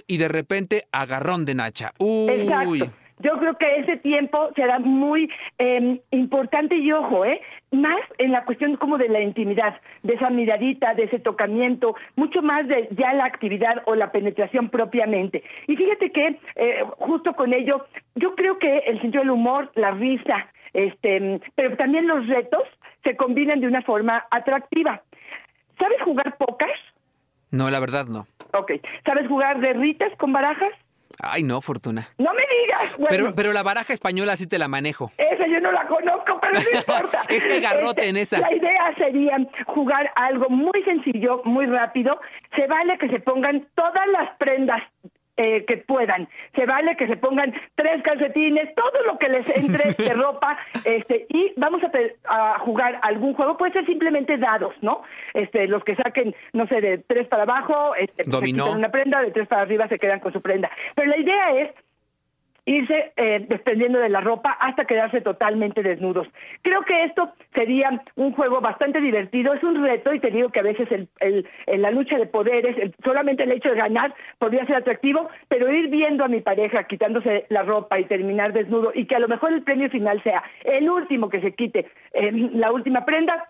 y 0.08 0.18
de 0.18 0.28
repente 0.28 0.84
agarrón 0.92 1.46
de 1.46 1.56
Nacha. 1.56 1.92
Uy. 2.00 2.32
Exacto. 2.32 3.04
Yo 3.20 3.38
creo 3.40 3.54
que 3.58 3.76
ese 3.78 3.98
tiempo 3.98 4.50
será 4.54 4.80
muy 4.80 5.32
eh, 5.58 6.02
importante 6.12 6.76
y 6.76 6.92
ojo, 6.92 7.24
¿eh? 7.24 7.40
Más 7.72 8.02
en 8.18 8.34
la 8.34 8.44
cuestión 8.44 8.76
como 8.76 8.98
de 8.98 9.08
la 9.08 9.22
intimidad, 9.22 9.80
de 10.02 10.16
esa 10.16 10.30
miradita, 10.30 10.94
de 10.94 11.04
ese 11.04 11.20
tocamiento, 11.20 11.96
mucho 12.18 12.42
más 12.42 12.68
de 12.68 12.90
ya 12.92 13.14
la 13.14 13.26
actividad 13.26 13.82
o 13.86 13.96
la 13.96 14.12
penetración 14.12 14.70
propiamente. 14.70 15.42
Y 15.68 15.78
fíjate 15.78 16.12
que 16.12 16.40
eh, 16.56 16.84
justo 16.98 17.34
con 17.34 17.54
ello, 17.54 17.86
yo 18.16 18.36
creo 18.36 18.60
que 18.60 18.80
el 18.80 19.00
sentido 19.00 19.22
del 19.22 19.32
humor, 19.32 19.72
la 19.76 19.92
risa, 19.92 20.48
este, 20.74 21.40
pero 21.56 21.78
también 21.78 22.08
los 22.08 22.28
retos 22.28 22.64
se 23.04 23.16
combinan 23.16 23.62
de 23.62 23.68
una 23.68 23.84
forma 23.84 24.26
atractiva. 24.32 25.02
¿Sabes 25.80 26.02
jugar 26.02 26.36
pocas? 26.38 26.72
No, 27.54 27.70
la 27.70 27.80
verdad 27.80 28.06
no. 28.08 28.26
Ok. 28.54 28.72
¿Sabes 29.06 29.28
jugar 29.28 29.60
de 29.60 29.74
ritas 29.74 30.12
con 30.18 30.34
barajas? 30.34 30.72
Ay, 31.22 31.44
no, 31.44 31.62
Fortuna. 31.62 32.08
No 32.18 32.34
me 32.34 32.42
digas. 32.42 32.98
Bueno, 32.98 33.08
Pero, 33.10 33.36
pero 33.36 33.54
la 33.54 33.62
baraja 33.62 33.94
española 33.94 34.36
sí 34.36 34.48
te 34.48 34.58
la 34.58 34.68
manejo. 34.68 35.12
Esa 35.20 35.46
yo 35.46 35.60
no 35.60 35.72
la 35.72 35.86
conozco, 35.88 36.40
pero 36.42 36.54
no 36.54 36.60
importa. 36.80 37.22
Este, 37.30 37.36
Es 37.38 37.46
que 37.46 37.60
garrote 37.62 38.10
en 38.10 38.18
esa. 38.18 38.40
La 38.40 38.52
idea 38.54 38.96
sería 38.98 39.38
jugar 39.68 40.12
algo 40.16 40.50
muy 40.50 40.84
sencillo, 40.84 41.42
muy 41.46 41.68
rápido. 41.68 42.20
Se 42.56 42.66
vale 42.66 42.98
que 42.98 43.08
se 43.10 43.20
pongan 43.20 43.68
todas 43.76 44.08
las 44.12 44.36
prendas 44.38 44.82
eh, 45.38 45.66
que 45.66 45.78
puedan. 45.78 46.28
Se 46.56 46.66
vale 46.66 46.96
que 46.96 47.08
se 47.08 47.18
pongan 47.18 47.54
tres 47.76 48.04
calcetines, 48.04 48.74
todo 48.76 49.04
lo 49.06 49.18
que 49.18 49.30
les 49.30 49.58
entre 49.58 49.94
de 50.04 50.14
ropa, 50.14 50.58
este, 50.86 51.26
y 51.30 51.54
vamos 51.58 51.82
a, 51.84 52.60
jugar 52.60 53.00
algún 53.02 53.34
juego. 53.34 53.58
Puede 53.58 53.74
ser 53.74 53.86
simplemente 53.86 54.38
dados, 54.38 54.76
¿no? 54.82 55.02
Este, 55.34 55.68
los 55.68 55.84
que 55.84 55.96
saquen, 55.96 56.36
no 56.54 56.68
sé, 56.68 56.82
de 56.82 56.98
tres 57.00 57.28
para 57.28 57.44
abajo, 57.44 57.96
este, 57.96 58.26
se 58.26 58.32
Dominó. 58.32 58.66
quitan 58.66 58.80
una 58.80 58.90
prenda, 58.90 59.22
de 59.22 59.32
tres 59.32 59.48
para 59.48 59.64
arriba 59.64 59.88
se 59.88 59.98
quedan 59.98 60.20
con 60.20 60.34
su 60.34 60.42
prenda. 60.42 60.70
Pero 60.96 61.10
la 61.10 61.18
idea 61.18 61.52
es 61.62 61.72
irse 62.66 63.12
eh, 63.18 63.46
desprendiendo 63.50 64.00
de 64.00 64.10
la 64.10 64.22
ropa 64.22 64.52
hasta 64.60 64.86
quedarse 64.86 65.22
totalmente 65.22 65.84
desnudos. 65.84 66.28
Creo 66.62 66.82
que 66.84 67.04
esto 67.04 67.34
sería 67.54 68.02
un 68.16 68.32
juego 68.34 68.62
bastante 68.62 69.02
divertido, 69.02 69.54
es 69.54 69.64
un 69.64 69.84
reto 69.84 70.14
y 70.14 70.20
te 70.20 70.32
digo 70.32 70.50
que 70.50 70.60
a 70.60 70.64
veces 70.64 70.90
el, 70.92 71.08
el- 71.20 71.48
el- 71.68 71.82
la 71.82 71.92
lucha 71.92 72.18
de 72.18 72.26
poderes, 72.26 72.78
el- 72.78 72.96
solamente 73.04 73.44
el 73.44 73.52
hecho 73.52 73.70
de 73.70 73.76
ganar 73.76 74.14
podría 74.40 74.66
ser 74.66 74.78
atractivo, 74.78 75.30
pero 75.50 75.72
ir 75.72 75.90
viendo 75.90 76.24
a 76.24 76.30
mi 76.30 76.42
pareja 76.42 76.84
quitándose 76.86 77.46
la 77.50 77.64
ropa 77.64 78.00
y 78.00 78.06
terminar 78.06 78.54
desnudo 78.54 78.92
y 78.96 79.06
que 79.06 79.16
a 79.16 79.20
lo 79.20 79.28
mejor 79.28 79.52
el 79.54 79.64
premio 79.64 79.90
final 79.90 80.22
sea 80.24 80.44
el 80.64 80.90
último 80.90 81.30
que 81.30 81.42
se 81.42 81.54
quite 81.54 81.88
eh, 82.14 82.32
la 82.54 82.72
última 82.72 83.06
prenda, 83.06 83.50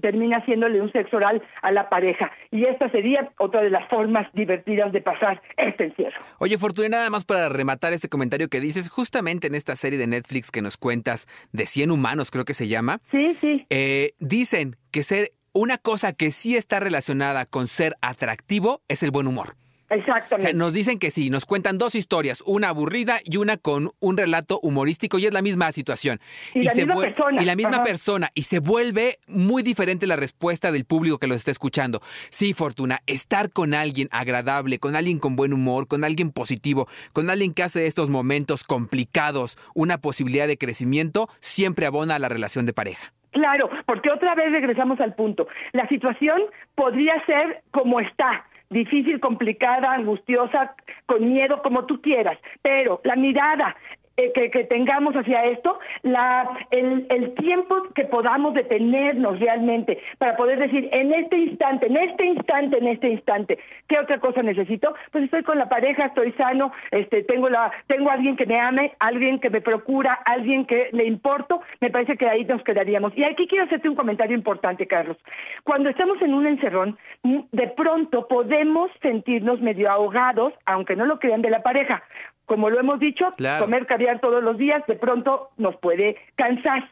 termina 0.00 0.38
haciéndole 0.38 0.80
un 0.80 0.90
sexo 0.92 1.16
oral 1.16 1.42
a 1.62 1.70
la 1.72 1.88
pareja. 1.88 2.30
Y 2.50 2.64
esta 2.64 2.90
sería 2.90 3.30
otra 3.38 3.62
de 3.62 3.70
las 3.70 3.88
formas 3.88 4.26
divertidas 4.32 4.92
de 4.92 5.00
pasar 5.00 5.42
este 5.56 5.84
encierro. 5.84 6.20
Oye, 6.38 6.58
Fortuna, 6.58 6.88
nada 6.88 7.10
más 7.10 7.24
para 7.24 7.48
rematar 7.48 7.92
este 7.92 8.08
comentario 8.08 8.48
que 8.48 8.60
dices, 8.60 8.88
justamente 8.88 9.46
en 9.46 9.54
esta 9.54 9.76
serie 9.76 9.98
de 9.98 10.06
Netflix 10.06 10.50
que 10.50 10.62
nos 10.62 10.76
cuentas 10.76 11.26
de 11.52 11.66
100 11.66 11.90
humanos, 11.90 12.30
creo 12.30 12.44
que 12.44 12.54
se 12.54 12.68
llama, 12.68 13.00
Sí, 13.10 13.36
sí. 13.40 13.66
eh, 13.70 14.12
dicen 14.18 14.76
que 14.90 15.02
ser 15.02 15.28
una 15.52 15.78
cosa 15.78 16.12
que 16.12 16.30
sí 16.30 16.56
está 16.56 16.80
relacionada 16.80 17.46
con 17.46 17.66
ser 17.66 17.94
atractivo 18.02 18.82
es 18.88 19.02
el 19.02 19.10
buen 19.10 19.26
humor. 19.26 19.54
O 19.88 19.94
Exactamente. 19.94 20.42
sea, 20.50 20.52
nos 20.52 20.72
dicen 20.72 20.98
que 20.98 21.10
sí, 21.10 21.30
nos 21.30 21.46
cuentan 21.46 21.78
dos 21.78 21.94
historias, 21.94 22.42
una 22.46 22.68
aburrida 22.70 23.18
y 23.24 23.36
una 23.36 23.56
con 23.56 23.92
un 24.00 24.16
relato 24.16 24.58
humorístico 24.62 25.18
y 25.18 25.26
es 25.26 25.32
la 25.32 25.42
misma 25.42 25.70
situación. 25.72 26.18
Y 26.54 26.62
la 26.62 26.74
misma 26.74 26.94
persona, 27.00 27.42
Y 27.42 27.44
la 27.44 27.56
misma 27.56 27.76
ajá. 27.76 27.84
persona. 27.84 28.28
Y 28.34 28.42
se 28.42 28.58
vuelve 28.58 29.18
muy 29.28 29.62
diferente 29.62 30.06
la 30.06 30.16
respuesta 30.16 30.72
del 30.72 30.84
público 30.84 31.18
que 31.18 31.26
los 31.28 31.36
está 31.36 31.50
escuchando. 31.50 32.00
Sí, 32.30 32.52
Fortuna, 32.52 33.00
estar 33.06 33.50
con 33.50 33.74
alguien 33.74 34.08
agradable, 34.10 34.78
con 34.78 34.96
alguien 34.96 35.18
con 35.18 35.36
buen 35.36 35.52
humor, 35.52 35.86
con 35.86 36.02
alguien 36.04 36.32
positivo, 36.32 36.88
con 37.12 37.30
alguien 37.30 37.54
que 37.54 37.62
hace 37.62 37.80
de 37.80 37.86
estos 37.86 38.10
momentos 38.10 38.64
complicados 38.64 39.56
una 39.74 39.98
posibilidad 39.98 40.48
de 40.48 40.58
crecimiento, 40.58 41.28
siempre 41.40 41.86
abona 41.86 42.16
a 42.16 42.18
la 42.18 42.28
relación 42.28 42.66
de 42.66 42.72
pareja. 42.72 43.12
Claro, 43.30 43.68
porque 43.84 44.10
otra 44.10 44.34
vez 44.34 44.50
regresamos 44.50 44.98
al 45.00 45.14
punto. 45.14 45.46
La 45.72 45.86
situación 45.88 46.40
podría 46.74 47.14
ser 47.26 47.62
como 47.70 48.00
está, 48.00 48.46
difícil, 48.70 49.20
complicada, 49.20 49.92
angustiosa, 49.92 50.74
con 51.06 51.32
miedo, 51.32 51.62
como 51.62 51.86
tú 51.86 52.00
quieras, 52.00 52.38
pero 52.62 53.00
la 53.04 53.16
mirada 53.16 53.76
eh, 54.16 54.32
que, 54.32 54.64
tengamos 54.64 55.14
hacia 55.14 55.44
esto, 55.44 55.78
la, 56.02 56.48
el, 56.70 57.06
el 57.10 57.34
tiempo 57.34 57.82
que 57.94 58.04
podamos 58.04 58.54
detenernos 58.54 59.38
realmente 59.38 59.98
para 60.18 60.36
poder 60.36 60.58
decir 60.58 60.88
en 60.92 61.12
este 61.12 61.36
instante, 61.36 61.86
en 61.86 61.96
este 61.96 62.24
instante, 62.24 62.78
en 62.78 62.88
este 62.88 63.08
instante, 63.08 63.58
¿qué 63.88 63.98
otra 63.98 64.18
cosa 64.18 64.42
necesito? 64.42 64.94
Pues 65.12 65.24
estoy 65.24 65.42
con 65.42 65.58
la 65.58 65.68
pareja, 65.68 66.06
estoy 66.06 66.32
sano, 66.32 66.72
este, 66.90 67.24
tengo 67.24 67.48
la, 67.48 67.70
tengo 67.86 68.10
alguien 68.10 68.36
que 68.36 68.46
me 68.46 68.58
ame, 68.58 68.92
alguien 69.00 69.38
que 69.38 69.50
me 69.50 69.60
procura, 69.60 70.14
alguien 70.24 70.64
que 70.64 70.88
le 70.92 71.04
importo, 71.04 71.60
me 71.80 71.90
parece 71.90 72.16
que 72.16 72.28
ahí 72.28 72.44
nos 72.44 72.62
quedaríamos. 72.62 73.12
Y 73.16 73.24
aquí 73.24 73.46
quiero 73.46 73.64
hacerte 73.64 73.88
un 73.88 73.96
comentario 73.96 74.36
importante, 74.36 74.86
Carlos. 74.86 75.16
Cuando 75.64 75.90
estamos 75.90 76.20
en 76.22 76.34
un 76.34 76.46
encerrón, 76.46 76.98
de 77.22 77.68
pronto 77.68 78.28
podemos 78.28 78.90
sentirnos 79.02 79.60
medio 79.60 79.90
ahogados, 79.90 80.52
aunque 80.64 80.96
no 80.96 81.04
lo 81.06 81.18
crean 81.18 81.42
de 81.42 81.50
la 81.50 81.62
pareja. 81.62 82.02
Como 82.46 82.70
lo 82.70 82.80
hemos 82.80 82.98
dicho, 83.00 83.32
Claro. 83.36 83.64
comer 83.64 83.86
caviar 83.86 84.20
todos 84.20 84.42
los 84.42 84.56
días 84.56 84.84
de 84.86 84.96
pronto 84.96 85.50
nos 85.56 85.76
puede 85.76 86.16
cansar. 86.36 86.88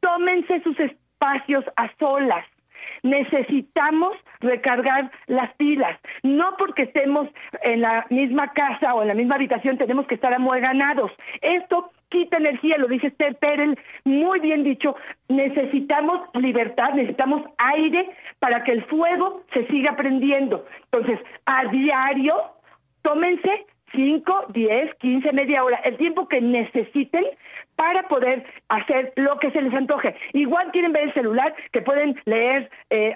Tómense 0.00 0.60
sus 0.62 0.78
espacios 0.80 1.64
a 1.76 1.90
solas. 1.98 2.44
Necesitamos 3.02 4.16
recargar 4.40 5.10
las 5.26 5.54
pilas. 5.54 5.98
No 6.22 6.56
porque 6.58 6.82
estemos 6.82 7.28
en 7.62 7.80
la 7.80 8.06
misma 8.10 8.52
casa 8.52 8.94
o 8.94 9.02
en 9.02 9.08
la 9.08 9.14
misma 9.14 9.36
habitación 9.36 9.78
tenemos 9.78 10.06
que 10.06 10.14
estar 10.14 10.34
amueganados. 10.34 11.10
Esto 11.40 11.90
quita 12.08 12.36
energía, 12.36 12.76
lo 12.78 12.88
dice 12.88 13.08
Esther 13.08 13.36
Perel, 13.36 13.78
muy 14.04 14.40
bien 14.40 14.64
dicho. 14.64 14.96
Necesitamos 15.28 16.28
libertad, 16.34 16.92
necesitamos 16.94 17.42
aire 17.58 18.10
para 18.38 18.62
que 18.64 18.72
el 18.72 18.84
fuego 18.84 19.42
se 19.52 19.66
siga 19.66 19.96
prendiendo. 19.96 20.64
Entonces, 20.90 21.18
a 21.46 21.64
diario, 21.66 22.34
tómense 23.02 23.66
5, 23.94 24.46
10, 24.48 24.94
15, 24.96 25.32
media 25.32 25.64
hora, 25.64 25.76
el 25.84 25.96
tiempo 25.96 26.28
que 26.28 26.40
necesiten 26.40 27.24
para 27.76 28.04
poder 28.08 28.44
hacer 28.68 29.12
lo 29.16 29.38
que 29.38 29.50
se 29.50 29.62
les 29.62 29.74
antoje. 29.74 30.14
Igual 30.32 30.70
quieren 30.72 30.92
ver 30.92 31.04
el 31.04 31.14
celular, 31.14 31.54
que 31.72 31.82
pueden 31.82 32.20
leer 32.24 32.70
eh, 32.90 33.14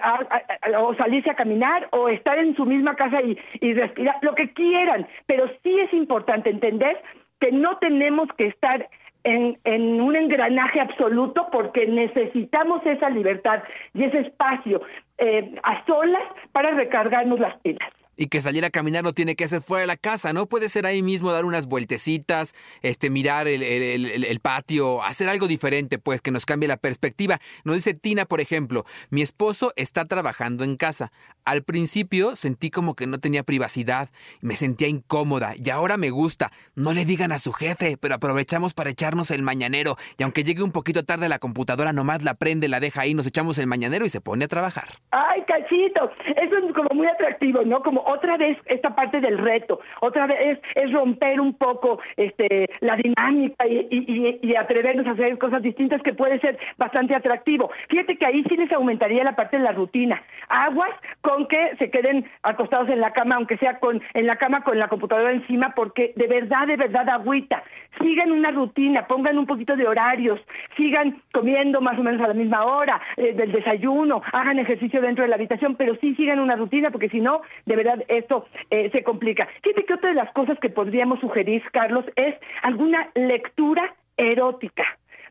o 0.77 0.93
salirse 0.95 1.29
a 1.29 1.35
caminar 1.35 1.87
o 1.91 2.09
estar 2.09 2.37
en 2.37 2.55
su 2.55 2.65
misma 2.65 2.95
casa 2.95 3.21
y, 3.21 3.73
respirar, 3.73 4.17
lo 4.21 4.35
que 4.35 4.51
quieran, 4.53 5.07
pero 5.25 5.49
sí 5.63 5.79
es 5.79 5.93
importante 5.93 6.49
entender 6.49 7.01
que 7.39 7.51
no 7.51 7.77
tenemos 7.77 8.27
que 8.37 8.47
estar 8.47 8.89
en, 9.23 9.57
en, 9.63 10.01
un 10.01 10.15
engranaje 10.15 10.79
absoluto 10.79 11.47
porque 11.51 11.85
necesitamos 11.87 12.85
esa 12.85 13.09
libertad 13.09 13.63
y 13.93 14.03
ese 14.03 14.19
espacio 14.19 14.81
eh, 15.17 15.55
a 15.63 15.85
solas 15.85 16.23
para 16.51 16.71
recargarnos 16.71 17.39
las 17.39 17.57
pilas. 17.59 17.89
Y 18.21 18.27
que 18.27 18.41
salir 18.41 18.65
a 18.65 18.69
caminar 18.69 19.01
no 19.01 19.13
tiene 19.13 19.37
que 19.37 19.47
ser 19.47 19.61
fuera 19.61 19.81
de 19.81 19.87
la 19.87 19.95
casa, 19.95 20.33
¿no? 20.33 20.45
Puede 20.45 20.67
ser 20.67 20.85
ahí 20.85 21.01
mismo 21.01 21.31
dar 21.31 21.45
unas 21.45 21.67
vueltecitas, 21.67 22.53
este, 22.81 23.09
mirar 23.09 23.47
el, 23.47 23.63
el, 23.63 24.25
el, 24.25 24.39
patio, 24.41 25.01
hacer 25.03 25.29
algo 25.29 25.47
diferente, 25.47 25.99
pues, 25.99 26.19
que 26.19 26.29
nos 26.29 26.45
cambie 26.45 26.67
la 26.67 26.75
perspectiva. 26.75 27.39
Nos 27.63 27.77
dice 27.77 27.93
Tina, 27.93 28.25
por 28.25 28.41
ejemplo, 28.41 28.83
mi 29.09 29.21
esposo 29.21 29.71
está 29.77 30.03
trabajando 30.03 30.65
en 30.65 30.75
casa. 30.75 31.13
Al 31.45 31.63
principio 31.63 32.35
sentí 32.35 32.69
como 32.69 32.93
que 32.93 33.07
no 33.07 33.19
tenía 33.19 33.43
privacidad, 33.43 34.09
me 34.41 34.57
sentía 34.57 34.89
incómoda 34.89 35.53
y 35.55 35.69
ahora 35.69 35.95
me 35.95 36.09
gusta. 36.09 36.51
No 36.75 36.93
le 36.93 37.05
digan 37.05 37.31
a 37.31 37.39
su 37.39 37.53
jefe, 37.53 37.95
pero 37.97 38.15
aprovechamos 38.15 38.73
para 38.73 38.89
echarnos 38.89 39.31
el 39.31 39.43
mañanero. 39.43 39.95
Y 40.17 40.23
aunque 40.23 40.43
llegue 40.43 40.61
un 40.61 40.73
poquito 40.73 41.03
tarde 41.03 41.29
la 41.29 41.39
computadora, 41.39 41.93
nomás 41.93 42.23
la 42.23 42.33
prende, 42.33 42.67
la 42.67 42.81
deja 42.81 43.01
ahí, 43.01 43.13
nos 43.13 43.27
echamos 43.27 43.57
el 43.59 43.67
mañanero 43.67 44.05
y 44.05 44.09
se 44.09 44.19
pone 44.19 44.45
a 44.45 44.47
trabajar. 44.49 44.89
Ay, 45.11 45.41
cachito, 45.47 46.11
eso 46.25 46.57
es 46.57 46.75
como 46.75 46.89
muy 46.93 47.07
atractivo, 47.07 47.63
¿no? 47.63 47.81
Como 47.81 48.01
otra 48.09 48.37
vez 48.37 48.57
esta 48.65 48.95
parte 48.95 49.21
del 49.21 49.37
reto, 49.37 49.79
otra 50.01 50.27
vez 50.27 50.59
es, 50.75 50.91
romper 50.91 51.39
un 51.39 51.53
poco 51.53 51.99
este, 52.17 52.69
la 52.79 52.95
dinámica 52.95 53.67
y, 53.67 54.55
atrevernos 54.55 55.05
a 55.07 55.11
hacer 55.11 55.37
cosas 55.37 55.61
distintas 55.61 56.01
que 56.01 56.13
puede 56.13 56.39
ser 56.39 56.57
bastante 56.77 57.15
atractivo. 57.15 57.69
Fíjate 57.87 58.17
que 58.17 58.25
ahí 58.25 58.43
sí 58.49 58.57
les 58.57 58.71
aumentaría 58.71 59.23
la 59.23 59.35
parte 59.35 59.57
de 59.57 59.63
la 59.63 59.71
rutina. 59.71 60.21
Aguas 60.49 60.89
con 61.21 61.47
que 61.47 61.75
se 61.77 61.89
queden 61.89 62.25
acostados 62.43 62.89
en 62.89 62.99
la 62.99 63.13
cama, 63.13 63.35
aunque 63.35 63.57
sea 63.57 63.79
con 63.79 64.01
en 64.13 64.27
la 64.27 64.37
cama 64.37 64.63
con 64.63 64.79
la 64.79 64.87
computadora 64.87 65.31
encima, 65.31 65.73
porque 65.75 66.13
de 66.15 66.27
verdad, 66.27 66.67
de 66.67 66.77
verdad 66.77 67.07
agüita. 67.09 67.63
Sigan 68.01 68.31
una 68.31 68.51
rutina, 68.51 69.07
pongan 69.07 69.37
un 69.37 69.45
poquito 69.45 69.75
de 69.75 69.87
horarios, 69.87 70.39
sigan 70.75 71.21
comiendo 71.33 71.81
más 71.81 71.97
o 71.97 72.03
menos 72.03 72.21
a 72.21 72.27
la 72.27 72.33
misma 72.33 72.65
hora 72.65 73.01
eh, 73.17 73.33
del 73.33 73.51
desayuno, 73.51 74.21
hagan 74.31 74.59
ejercicio 74.59 75.01
dentro 75.01 75.23
de 75.23 75.29
la 75.29 75.35
habitación, 75.35 75.75
pero 75.75 75.95
sí 76.01 76.15
sigan 76.15 76.39
una 76.39 76.55
rutina, 76.55 76.91
porque 76.91 77.09
si 77.09 77.19
no, 77.19 77.41
de 77.65 77.75
verdad 77.75 77.98
esto 78.07 78.45
eh, 78.69 78.89
se 78.91 79.03
complica. 79.03 79.47
Fíjate 79.63 79.85
que 79.85 79.93
otra 79.93 80.09
de 80.09 80.15
las 80.15 80.31
cosas 80.33 80.57
que 80.59 80.69
podríamos 80.69 81.19
sugerir, 81.19 81.63
Carlos, 81.71 82.05
es 82.15 82.35
alguna 82.63 83.09
lectura 83.15 83.93
erótica. 84.17 84.83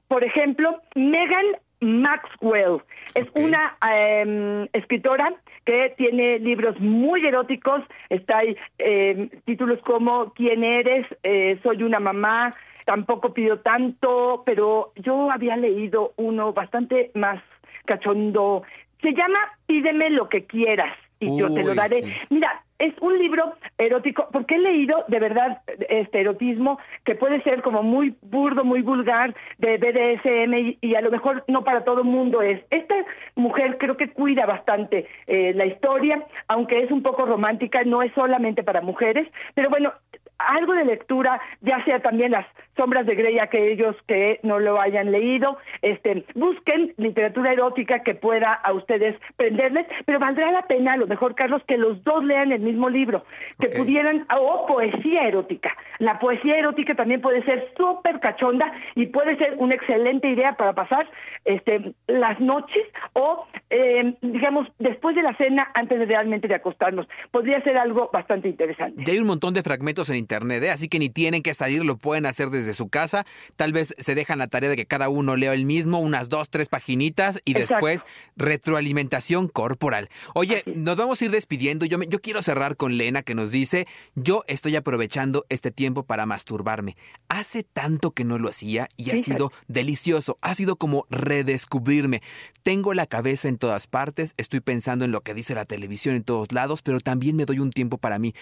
Por 0.09 0.25
ejemplo, 0.25 0.81
Megan 0.95 1.47
Maxwell 1.81 2.81
es 3.15 3.27
una 3.35 3.77
em, 3.83 4.67
escritora 4.73 5.33
que 5.65 5.95
tiene 5.97 6.39
libros 6.39 6.79
muy 6.81 7.25
eróticos. 7.27 7.83
Está 8.09 8.39
ahí 8.39 8.57
em, 8.79 9.29
títulos 9.45 9.79
como 9.81 10.33
¿Quién 10.33 10.65
eres? 10.65 11.07
Eh, 11.23 11.59
soy 11.63 11.83
una 11.83 12.01
mamá. 12.01 12.53
Tampoco 12.85 13.35
pido 13.35 13.59
tanto, 13.59 14.43
pero 14.47 14.93
yo 14.97 15.31
había 15.31 15.57
leído 15.57 16.15
uno 16.17 16.55
bastante 16.55 17.11
más 17.15 17.41
cachondo. 17.85 18.63
Se 19.03 19.13
llama 19.13 19.39
Pídeme 19.67 20.11
lo 20.11 20.29
que 20.29 20.47
quieras 20.47 20.97
y 21.21 21.39
yo 21.39 21.53
te 21.53 21.63
lo 21.63 21.75
daré. 21.75 22.17
Mira, 22.31 22.65
es 22.79 22.95
un 23.01 23.19
libro 23.19 23.55
erótico, 23.77 24.29
porque 24.33 24.55
he 24.55 24.59
leído 24.59 25.05
de 25.09 25.19
verdad 25.19 25.63
este 25.89 26.21
erotismo 26.21 26.79
que 27.05 27.15
puede 27.15 27.43
ser 27.43 27.63
como 27.63 27.83
muy 27.83 28.15
burdo, 28.23 28.65
muy 28.65 28.83
vulgar 28.83 29.35
de 29.59 29.79
BDSM 29.79 30.77
y, 30.81 30.95
a 30.95 31.01
lo 31.01 31.11
mejor 31.11 31.45
no 31.49 31.65
para 31.65 31.85
todo 31.85 32.01
el 32.01 32.07
mundo 32.07 32.43
es. 32.43 32.61
Esta 32.71 32.95
mujer 33.35 33.79
creo 33.79 33.97
que 33.97 34.11
cuida 34.11 34.47
bastante 34.47 35.07
eh, 35.27 35.53
la 35.55 35.67
historia, 35.67 36.25
aunque 36.49 36.83
es 36.83 36.91
un 36.91 37.03
poco 37.03 37.27
romántica, 37.27 37.83
no 37.85 38.03
es 38.03 38.13
solamente 38.15 38.63
para 38.63 38.81
mujeres, 38.81 39.29
pero 39.55 39.71
bueno, 39.71 39.93
algo 40.39 40.73
de 40.73 40.85
lectura, 40.85 41.41
ya 41.61 41.85
sea 41.85 42.01
también 42.01 42.31
las 42.31 42.47
sombras 42.77 43.07
de 43.07 43.17
Grey, 43.17 43.39
aquellos 43.39 43.97
que 44.07 44.39
no 44.43 44.61
lo 44.61 44.81
hayan 44.81 45.11
leído, 45.11 45.59
este, 45.83 46.25
busquen 46.35 46.95
literatura 46.97 47.53
erótica 47.53 48.03
que 48.05 48.15
pueda 48.15 48.53
a 48.53 48.73
ustedes 48.73 49.17
prenderles, 49.37 49.87
pero 50.07 50.21
valdrá 50.21 50.53
la 50.53 50.63
pena, 50.63 50.93
a 50.93 50.97
lo 50.97 51.09
mejor, 51.09 51.35
Carlos, 51.35 51.63
que 51.67 51.77
los 51.77 52.03
dos 52.05 52.25
lean 52.25 52.53
el 52.53 52.61
mismo 52.69 52.89
libro, 52.89 53.25
que 53.59 53.69
pudieran, 53.69 54.27
o 54.37 54.67
poesía 54.67 55.23
erótica. 55.27 55.77
La 55.99 56.19
poesía 56.19 56.57
erótica 56.57 56.95
también 56.95 57.21
puede 57.21 57.43
ser 57.45 57.73
súper 57.77 58.21
cachonda 58.21 58.73
y 58.95 59.07
puede 59.07 59.37
ser 59.37 59.55
una 59.59 59.75
excelente 59.75 60.29
idea 60.29 60.55
para 60.57 60.75
pasar 60.75 61.09
este, 61.45 61.95
las 62.07 62.39
noches 62.41 62.83
o, 63.15 63.47
eh, 63.71 64.15
digamos, 64.23 64.69
después 64.79 65.17
de 65.17 65.23
la 65.23 65.37
cena, 65.37 65.71
antes 65.75 65.99
de 65.99 66.07
realmente 66.07 66.49
de 66.49 66.55
acostarnos. 66.55 67.07
Podría 67.31 67.63
ser 67.63 67.77
algo 67.77 68.11
bastante 68.13 68.49
interesante. 68.49 69.03
Ya 69.05 69.13
hay 69.13 69.19
un 69.19 69.27
montón 69.27 69.55
de 69.55 69.63
fragmentos 69.63 70.11
en 70.11 70.17
internet, 70.17 70.63
¿eh? 70.63 70.71
así 70.71 70.89
que 70.89 70.99
ni 70.99 71.09
tienen 71.09 71.43
que 71.43 71.55
salir, 71.55 71.85
lo 71.85 71.97
pueden 71.97 72.27
hacer 72.27 72.49
desde 72.49 72.75
su 72.75 72.89
casa. 72.89 73.25
Tal 73.57 73.73
vez 73.73 73.95
se 73.97 74.15
dejan 74.15 74.39
la 74.39 74.47
tarea 74.49 74.71
de 74.71 74.77
que 74.77 74.87
cada 74.87 75.09
uno 75.09 75.37
lea 75.37 75.53
el 75.55 75.65
mismo, 75.65 75.99
unas 75.99 76.29
dos, 76.29 76.51
tres 76.51 76.69
paginitas 76.69 77.41
y 77.45 77.55
después 77.55 78.05
retroalimentación 78.37 79.49
corporal. 79.49 80.09
Oye, 80.35 80.63
nos 80.67 80.97
vamos 80.97 81.21
a 81.21 81.25
ir 81.25 81.31
despidiendo. 81.31 81.87
Yo, 81.87 81.99
yo 82.03 82.19
quiero 82.21 82.43
cerrar 82.43 82.58
con 82.77 82.97
Lena 82.97 83.23
que 83.23 83.35
nos 83.35 83.51
dice, 83.51 83.87
yo 84.15 84.43
estoy 84.49 84.77
aprovechando 84.77 85.47
este 85.49 85.71
tiempo 85.71 86.03
para 86.03 86.27
masturbarme. 86.27 86.97
Hace 87.29 87.63
tanto 87.63 88.11
que 88.11 88.25
no 88.25 88.39
lo 88.39 88.49
hacía 88.49 88.89
y 88.97 89.11
ha 89.11 89.19
sido 89.19 89.53
delicioso, 89.69 90.39
ha 90.41 90.55
sido 90.55 90.77
como 90.77 91.07
redescubrirme. 91.09 92.21
Tengo 92.63 92.95
la 92.95 93.07
cabeza 93.07 93.49
en 93.49 93.59
todas 93.59 93.87
partes, 93.87 94.35
estoy 94.37 94.61
pensando 94.61 95.05
en 95.05 95.13
lo 95.13 95.21
que 95.21 95.35
dice 95.35 95.55
la 95.55 95.65
televisión 95.65 96.17
en 96.17 96.25
todos 96.25 96.53
lados, 96.53 96.83
pero 96.83 97.01
también 97.01 97.37
me 97.37 97.45
doy 97.45 97.61
un 97.61 97.71
tiempo 97.71 97.99
para 97.99 98.19
mí 98.19 98.35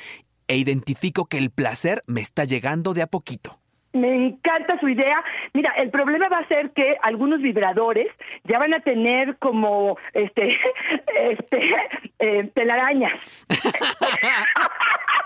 e 0.49 0.57
identifico 0.57 1.27
que 1.27 1.39
el 1.39 1.51
placer 1.51 2.03
me 2.07 2.21
está 2.21 2.45
llegando 2.45 2.95
de 2.95 3.03
a 3.03 3.07
poquito. 3.07 3.61
Me 3.97 4.27
encanta 4.27 4.79
su 4.79 4.89
idea. 4.89 5.23
Mira, 5.53 5.73
el 5.77 5.91
problema 5.91 6.29
va 6.29 6.39
a 6.39 6.49
ser 6.49 6.71
que 6.71 6.97
algunos 7.03 7.41
vibradores 7.41 8.09
ya 8.45 8.59
van 8.59 8.75
a 8.75 8.81
tener 8.81 9.37
como 9.39 9.97
este, 10.13 10.57
este, 11.31 11.75
eh, 12.19 12.51
telarañas. 12.55 13.47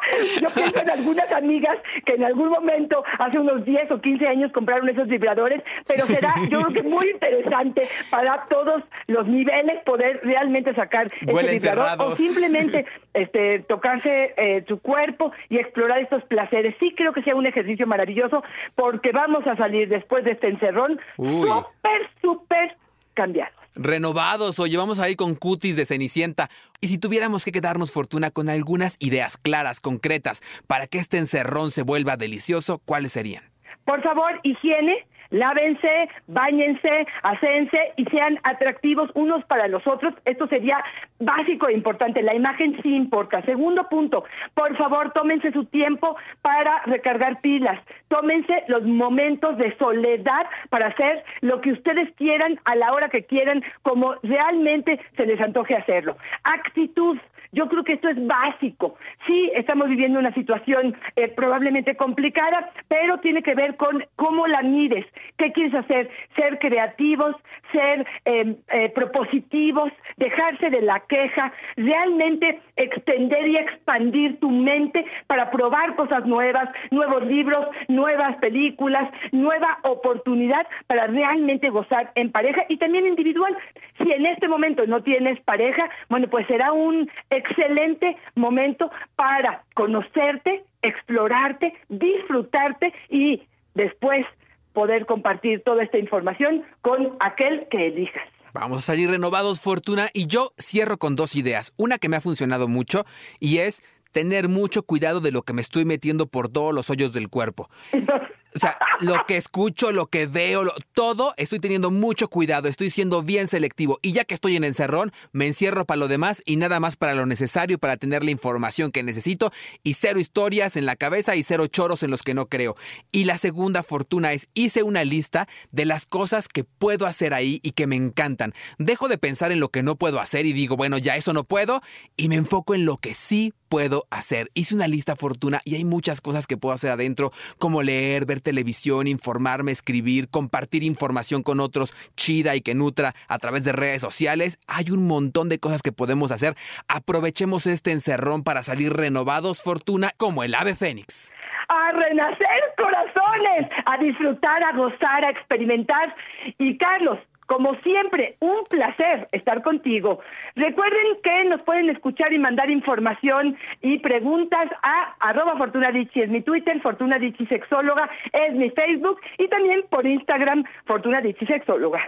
Yo 0.41 0.49
pienso 0.49 0.81
en 0.81 0.91
algunas 0.91 1.33
amigas 1.33 1.79
que 2.05 2.15
en 2.15 2.25
algún 2.25 2.49
momento, 2.49 3.03
hace 3.19 3.39
unos 3.39 3.65
10 3.65 3.91
o 3.93 4.01
15 4.01 4.27
años, 4.27 4.53
compraron 4.53 4.89
esos 4.89 5.09
vibradores, 5.09 5.63
pero 5.87 6.05
será, 6.07 6.35
yo 6.49 6.63
creo 6.63 6.83
que 6.83 6.89
muy 6.89 7.11
interesante 7.11 7.83
para 8.11 8.47
todos 8.49 8.83
los 9.07 9.27
niveles 9.27 9.83
poder 9.85 10.21
realmente 10.23 10.75
sacar 10.75 11.07
ese 11.07 11.59
vibrador 11.59 12.13
o 12.13 12.17
simplemente 12.17 12.87
este, 13.15 13.61
tocarse 13.61 14.35
eh, 14.37 14.65
su 14.67 14.81
cuerpo 14.81 15.33
y 15.49 15.59
explorar 15.59 16.01
estos 16.01 16.25
placeres. 16.25 16.75
Sí 16.81 16.95
creo 16.97 17.13
que 17.13 17.23
sea 17.23 17.35
un 17.35 17.47
ejercicio 17.47 17.87
maravilloso 17.87 18.43
porque 18.75 19.13
vamos 19.13 19.47
a 19.47 19.57
salir 19.57 19.89
después 19.89 20.25
de 20.25 20.33
este 20.33 20.49
encerrón 20.49 21.01
súper, 21.17 22.11
súper 22.21 22.77
cambiados. 23.15 23.55
Renovados 23.75 24.59
o 24.59 24.67
llevamos 24.67 24.99
ahí 24.99 25.15
con 25.15 25.35
cutis 25.35 25.77
de 25.77 25.87
cenicienta. 25.87 26.49
Y 26.81 26.89
si 26.89 26.99
tuviéramos 26.99 27.45
que 27.45 27.53
quedarnos 27.53 27.93
fortuna 27.93 28.31
con 28.31 28.49
algunas 28.49 28.97
ideas 29.01 29.37
claras, 29.37 29.81
concretas, 29.81 30.43
para 30.67 30.87
que 30.87 30.99
este 30.99 31.19
encerrón 31.19 31.71
se 31.71 31.83
vuelva 31.83 32.17
delicioso, 32.17 32.79
¿cuáles 32.85 33.13
serían? 33.13 33.45
Por 33.85 34.03
favor, 34.03 34.39
higiene, 34.43 35.07
lávense, 35.31 36.09
bañense, 36.27 37.07
hacense 37.23 37.93
y 37.97 38.05
sean 38.07 38.39
atractivos 38.43 39.11
unos 39.15 39.45
para 39.47 39.69
los 39.69 39.87
otros. 39.87 40.15
Esto 40.25 40.47
sería 40.49 40.83
básico 41.19 41.69
e 41.69 41.75
importante. 41.75 42.23
La 42.23 42.35
imagen 42.35 42.79
sí 42.83 42.95
importa. 42.95 43.43
Segundo 43.43 43.89
punto, 43.89 44.25
por 44.55 44.77
favor, 44.77 45.13
tómense 45.13 45.53
su 45.53 45.65
tiempo 45.67 46.17
para 46.43 46.83
recargar 46.87 47.41
pilas. 47.41 47.81
Tómense 48.09 48.65
los 48.69 48.85
momentos 48.85 49.57
de 49.57 49.77
soledad 49.79 50.47
para 50.69 50.89
hacer 50.89 51.25
lo 51.41 51.61
que 51.61 51.73
ustedes 51.73 52.13
quieran 52.17 52.59
a 52.65 52.75
la 52.75 52.93
hora 52.93 53.09
que 53.09 53.25
quieran, 53.25 53.63
como 53.83 54.15
realmente 54.23 55.01
se 55.17 55.27
les 55.27 55.41
antoje 55.41 55.75
hacerlo. 55.75 56.17
Actitud. 56.45 57.19
Yo 57.53 57.69
creo 57.69 57.83
que 57.83 57.95
esto 57.95 58.09
es 58.09 58.27
básico. 58.27 58.97
Sí, 59.27 59.51
estamos 59.55 59.89
viviendo 59.89 60.19
una 60.19 60.33
situación 60.35 60.95
eh, 61.17 61.29
probablemente 61.29 61.97
complicada, 61.97 62.71
pero 62.89 63.19
tiene 63.19 63.43
que 63.43 63.55
ver 63.55 63.77
con 63.77 64.05
cómo 64.17 64.47
la 64.47 64.63
mides. 64.63 65.05
¿Qué 65.37 65.53
quieres 65.53 65.75
hacer? 65.75 66.11
Ser 66.37 66.59
creativos, 66.59 67.35
ser 67.73 68.07
em, 68.25 68.57
eh, 68.69 68.91
propositivos, 68.91 69.93
dejarse 70.17 70.71
de 70.71 70.83
la 70.83 71.01
queja, 71.01 71.53
realmente 71.77 72.61
extender 72.77 73.49
y 73.49 73.57
expandir 73.57 74.39
tu 74.39 74.51
mente 74.51 75.05
para 75.27 75.51
probar 75.51 75.97
cosas 75.97 76.25
nuevas, 76.27 76.69
nuevos 76.91 77.27
libros, 77.27 77.67
nuevas 77.89 78.37
películas, 78.37 79.11
nueva 79.33 79.79
oportunidad 79.83 80.67
para 80.87 81.09
realmente 81.09 81.69
gozar 81.71 82.13
en 82.15 82.31
pareja 82.31 82.63
y 82.69 82.77
también 82.77 83.07
individual. 83.07 83.57
Si 83.99 84.11
en 84.11 84.27
este 84.27 84.49
momento 84.49 84.87
no 84.87 85.03
tienes 85.03 85.41
pareja, 85.41 85.91
bueno, 86.09 86.29
pues 86.29 86.47
será 86.47 86.73
un 86.73 87.11
excelente 87.41 88.17
momento 88.35 88.91
para 89.17 89.65
conocerte 89.75 90.65
explorarte, 90.83 91.75
disfrutarte 91.89 92.93
y 93.09 93.43
después 93.75 94.25
poder 94.73 95.07
compartir 95.07 95.63
toda 95.65 95.83
esta 95.83 95.99
información 95.99 96.65
con 96.83 97.17
aquel 97.21 97.67
que 97.71 97.89
elijas. 97.89 98.23
Vamos 98.53 98.81
a 98.81 98.83
salir 98.83 99.11
renovados, 99.11 99.61
Fortuna, 99.61 100.09
y 100.13 100.27
yo 100.27 100.53
cierro 100.59 100.99
con 100.99 101.15
dos 101.15 101.37
ideas. 101.37 101.73
Una 101.77 101.99
que 101.99 102.09
me 102.09 102.17
ha 102.17 102.21
funcionado 102.21 102.67
mucho 102.67 103.05
y 103.39 103.59
es 103.59 103.83
tener 104.13 104.49
mucho 104.49 104.83
cuidado 104.83 105.21
de 105.21 105.31
lo 105.31 105.43
que 105.43 105.53
me 105.53 105.63
estoy 105.63 105.85
metiendo 105.85 106.27
por 106.27 106.49
todos 106.49 106.75
los 106.75 106.91
hoyos 106.91 107.13
del 107.13 107.29
cuerpo. 107.29 107.69
O 108.55 108.59
sea, 108.59 108.79
lo 109.01 109.25
que 109.27 109.37
escucho, 109.37 109.93
lo 109.93 110.07
que 110.07 110.27
veo, 110.27 110.65
todo, 110.93 111.35
estoy 111.37 111.61
teniendo 111.61 111.91
mucho 111.91 112.29
cuidado, 112.29 112.69
estoy 112.69 112.91
siendo 112.91 113.23
bien 113.23 113.47
selectivo. 113.47 113.99
Y 114.03 114.13
ya 114.13 114.25
que 114.25 114.35
estoy 114.35 114.57
en 114.57 114.65
encerrón, 114.65 115.13
me 115.33 115.47
encierro 115.47 115.85
para 115.87 115.99
lo 115.99 116.09
demás 116.09 116.43
y 116.45 116.57
nada 116.57 116.81
más 116.81 116.97
para 116.97 117.15
lo 117.15 117.27
necesario 117.27 117.79
para 117.79 117.97
tener 117.97 118.25
la 118.25 118.31
información 118.31 118.91
que 118.91 119.03
necesito 119.03 119.53
y 119.83 119.95
cero 119.95 120.19
historias 120.19 120.77
en 120.77 120.87
la 120.87 120.97
cabeza 120.97 121.37
y 121.37 121.43
cero 121.43 121.67
choros 121.67 122.03
en 122.03 122.11
los 122.11 122.23
que 122.23 122.35
no 122.35 122.49
creo. 122.49 122.77
Y 123.13 123.25
la 123.25 123.39
segunda 123.39 123.83
fortuna 123.83 124.33
es, 124.33 124.49
hice 124.55 124.83
una 124.83 125.05
lista 125.05 125.49
de 125.71 125.85
las 125.85 126.07
cosas 126.07 126.49
que 126.49 126.65
puedo 126.65 127.07
hacer 127.07 127.35
ahí 127.35 127.61
y 127.63 127.73
que 127.73 127.87
me 127.87 127.97
encantan. 127.97 128.53
Dejo 128.79 129.09
de 129.09 129.19
pensar 129.19 129.53
en 129.53 129.61
lo 129.61 129.69
que 129.69 129.83
no 129.83 129.97
puedo 129.97 130.21
hacer 130.21 130.47
y 130.47 130.53
digo, 130.53 130.77
bueno, 130.77 130.99
ya 130.99 131.17
eso 131.17 131.33
no 131.33 131.45
puedo 131.45 131.83
y 132.17 132.29
me 132.29 132.37
enfoco 132.37 132.75
en 132.75 132.85
lo 132.85 132.97
que 132.97 133.15
sí 133.15 133.55
puedo 133.71 134.07
hacer. 134.11 134.51
Hice 134.53 134.75
una 134.75 134.89
lista 134.89 135.17
fortuna 135.17 135.61
y 135.65 135.77
hay 135.77 135.85
muchas 135.85 136.21
cosas 136.21 136.47
que 136.47 136.59
puedo 136.59 136.75
hacer 136.75 136.91
adentro, 136.91 137.31
como 137.59 137.83
leer, 137.83 138.27
ver 138.27 138.41
televisión, 138.41 139.07
informarme, 139.07 139.73
escribir, 139.73 140.29
compartir 140.29 140.83
información 140.83 141.43
con 141.43 141.61
otros, 141.61 141.95
chida 142.17 142.57
y 142.57 142.61
que 142.61 142.75
nutra 142.75 143.15
a 143.29 143.39
través 143.39 143.65
de 143.65 143.73
redes 143.73 144.03
sociales. 144.03 144.59
Hay 144.67 144.91
un 144.91 145.07
montón 145.07 145.49
de 145.49 145.59
cosas 145.59 145.81
que 145.83 145.93
podemos 145.93 146.33
hacer. 146.33 146.55
Aprovechemos 146.89 147.67
este 147.67 147.93
encerrón 147.93 148.43
para 148.43 148.63
salir 148.65 148.93
renovados, 148.93 149.63
fortuna, 149.63 150.11
como 150.17 150.43
el 150.43 150.55
ave 150.55 150.75
fénix. 150.75 151.33
A 151.69 151.93
renacer 151.93 152.61
corazones, 152.77 153.71
a 153.87 153.97
disfrutar, 153.99 154.65
a 154.65 154.73
gozar, 154.77 155.25
a 155.25 155.31
experimentar. 155.31 156.13
Y 156.59 156.77
Carlos, 156.77 157.21
como 157.51 157.75
siempre, 157.83 158.37
un 158.39 158.65
placer 158.71 159.27
estar 159.33 159.61
contigo. 159.65 160.21
Recuerden 160.55 161.19
que 161.21 161.45
nos 161.47 161.61
pueden 161.63 161.91
escuchar 161.91 162.33
y 162.33 162.39
mandar 162.39 162.71
información 162.71 163.59
y 163.83 163.99
preguntas 163.99 164.71
a 164.85 165.17
arroba 165.19 165.57
Fortuna 165.59 165.89
es 165.89 166.31
mi 166.31 166.43
Twitter, 166.43 166.81
Fortuna 166.81 167.19
Sexóloga 167.49 168.09
es 168.33 168.55
mi 168.55 168.71
Facebook 168.71 169.19
y 169.37 169.49
también 169.49 169.83
por 169.91 170.07
Instagram, 170.07 170.63
Fortuna 170.87 171.21
Sexóloga. 171.45 171.99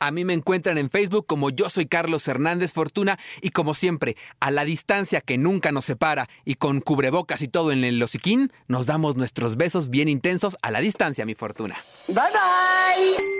A 0.00 0.10
mí 0.10 0.24
me 0.24 0.32
encuentran 0.32 0.78
en 0.78 0.90
Facebook 0.90 1.26
como 1.28 1.50
yo 1.50 1.68
soy 1.68 1.86
Carlos 1.86 2.26
Hernández 2.26 2.72
Fortuna 2.72 3.18
y 3.40 3.50
como 3.50 3.74
siempre, 3.74 4.16
a 4.40 4.50
la 4.50 4.64
distancia 4.64 5.20
que 5.20 5.38
nunca 5.38 5.70
nos 5.70 5.84
separa 5.84 6.26
y 6.44 6.56
con 6.56 6.80
cubrebocas 6.80 7.40
y 7.42 7.46
todo 7.46 7.70
en 7.70 7.84
el 7.84 8.02
hociquín, 8.02 8.50
nos 8.66 8.86
damos 8.86 9.14
nuestros 9.14 9.56
besos 9.56 9.90
bien 9.90 10.08
intensos 10.08 10.56
a 10.60 10.72
la 10.72 10.80
distancia, 10.80 11.24
mi 11.24 11.36
Fortuna. 11.36 11.76
Bye 12.08 12.16
bye. 12.16 13.37